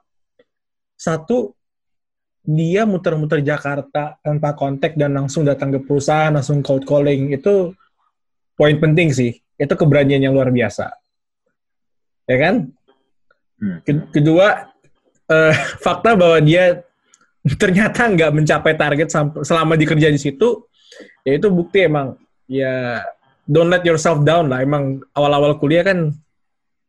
satu 1.00 1.56
dia 2.50 2.82
muter-muter 2.82 3.46
Jakarta 3.46 4.18
tanpa 4.26 4.58
kontak 4.58 4.98
dan 4.98 5.14
langsung 5.14 5.46
datang 5.46 5.70
ke 5.70 5.86
perusahaan 5.86 6.34
langsung 6.34 6.66
cold 6.66 6.82
calling 6.82 7.30
itu 7.30 7.78
poin 8.58 8.74
penting 8.82 9.14
sih. 9.14 9.38
Itu 9.54 9.78
keberanian 9.78 10.18
yang 10.26 10.34
luar 10.34 10.50
biasa. 10.50 10.90
Ya 12.26 12.38
kan? 12.42 12.74
Hmm. 13.62 13.78
Ke- 13.86 14.10
kedua 14.10 14.74
eh, 15.30 15.54
fakta 15.86 16.18
bahwa 16.18 16.42
dia 16.42 16.82
ternyata 17.62 18.10
nggak 18.10 18.32
mencapai 18.34 18.74
target 18.74 19.14
selama 19.46 19.78
dikerja 19.78 20.10
di 20.10 20.20
situ 20.20 20.66
ya 21.22 21.38
itu 21.38 21.54
bukti 21.54 21.86
emang. 21.86 22.18
Ya 22.50 23.06
don't 23.46 23.70
let 23.70 23.86
yourself 23.86 24.26
down 24.26 24.50
lah. 24.50 24.66
Emang 24.66 25.06
awal-awal 25.14 25.62
kuliah 25.62 25.86
kan 25.86 26.18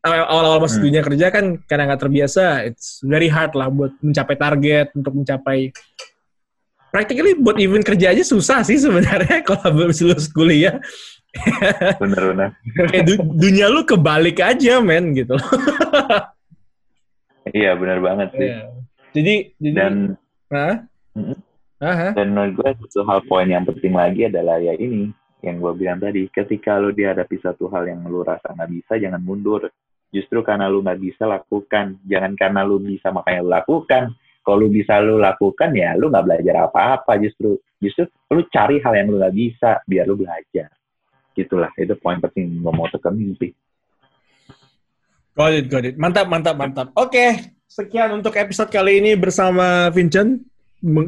awal-awal 0.01 0.59
masuk 0.59 0.81
Hmm. 0.81 0.87
dunia 0.89 1.03
kerja 1.03 1.27
kan 1.29 1.45
karena 1.63 1.83
nggak 1.87 2.01
terbiasa 2.01 2.43
it's 2.65 3.01
very 3.03 3.29
hard 3.29 3.53
lah 3.53 3.69
buat 3.69 3.93
mencapai 4.01 4.35
target 4.35 4.89
untuk 4.93 5.13
mencapai 5.13 5.73
practically 6.89 7.37
buat 7.37 7.57
even 7.57 7.81
kerja 7.81 8.11
aja 8.11 8.25
susah 8.25 8.65
sih 8.65 8.81
sebenarnya 8.81 9.43
kalau 9.49 9.69
belum 9.71 9.93
lulus 9.93 10.27
kuliah 10.27 10.81
bener-bener 12.03 12.57
kayak 12.91 13.05
du- 13.07 13.29
dunia 13.37 13.69
lu 13.69 13.85
kebalik 13.85 14.41
aja 14.41 14.81
men 14.81 15.13
gitu 15.13 15.37
iya 17.57 17.75
bener 17.75 17.99
banget 18.01 18.29
sih 18.35 18.49
Iya. 18.49 18.61
jadi 19.13 19.35
jadi 19.59 19.75
dan 19.77 19.95
Hah? 20.51 20.75
Mm-mm. 21.15 21.39
Hah? 21.79 22.13
Dan 22.13 22.35
menurut 22.35 22.59
gue 22.59 22.71
satu 22.85 23.07
hal 23.07 23.23
poin 23.25 23.47
yang 23.47 23.63
penting 23.63 23.95
lagi 23.95 24.27
adalah 24.27 24.59
ya 24.59 24.75
ini 24.75 25.15
yang 25.41 25.57
gue 25.57 25.73
bilang 25.73 25.97
tadi, 25.97 26.29
ketika 26.29 26.77
lu 26.77 26.93
dihadapi 26.93 27.41
satu 27.41 27.73
hal 27.73 27.89
yang 27.89 28.05
lu 28.05 28.21
rasa 28.21 28.53
nggak 28.53 28.69
bisa, 28.69 29.01
jangan 29.01 29.17
mundur. 29.17 29.73
Justru 30.11 30.42
karena 30.42 30.66
lu 30.66 30.83
nggak 30.83 30.99
bisa 30.99 31.23
lakukan, 31.23 31.94
jangan 32.03 32.35
karena 32.35 32.66
lu 32.66 32.83
bisa 32.83 33.14
makanya 33.14 33.40
lu 33.46 33.51
lakukan. 33.55 34.11
Kalau 34.42 34.66
lu 34.66 34.68
bisa 34.73 34.99
lu 34.99 35.23
lakukan 35.23 35.70
ya 35.70 35.94
lu 35.94 36.11
nggak 36.11 36.27
belajar 36.27 36.55
apa-apa 36.66 37.14
justru. 37.23 37.55
Justru 37.79 38.11
lu 38.35 38.42
cari 38.51 38.83
hal 38.83 38.92
yang 38.99 39.07
lu 39.14 39.23
nggak 39.23 39.37
bisa 39.38 39.79
biar 39.87 40.05
lu 40.11 40.18
belajar. 40.18 40.68
Gitulah 41.38 41.70
itu 41.79 41.94
poin 42.03 42.18
penting 42.18 42.59
mau 42.59 42.90
tekenin 42.90 43.38
sih. 43.38 43.55
Got 45.38 45.55
it, 45.55 45.66
got 45.70 45.87
it. 45.87 45.94
Mantap, 45.94 46.27
mantap, 46.27 46.59
mantap. 46.59 46.87
Oke, 46.99 47.55
sekian 47.70 48.11
untuk 48.18 48.35
episode 48.35 48.68
kali 48.68 48.99
ini 48.99 49.14
bersama 49.14 49.88
Vincent. 49.94 50.42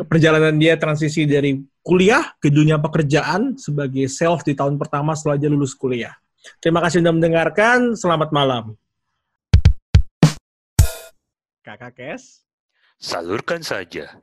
Perjalanan 0.07 0.55
dia 0.61 0.77
transisi 0.77 1.25
dari 1.25 1.57
kuliah 1.81 2.37
ke 2.39 2.53
dunia 2.53 2.77
pekerjaan 2.77 3.57
sebagai 3.57 4.05
sales 4.07 4.45
di 4.45 4.53
tahun 4.53 4.77
pertama 4.77 5.17
setelah 5.17 5.41
dia 5.41 5.51
lulus 5.51 5.75
kuliah. 5.75 6.13
Terima 6.61 6.85
kasih 6.85 7.01
sudah 7.03 7.13
mendengarkan. 7.13 7.99
Selamat 7.99 8.31
malam. 8.31 8.77
Kakak 11.63 11.99
Kes. 11.99 12.47
Salurkan 12.99 13.63
saja. 13.63 14.23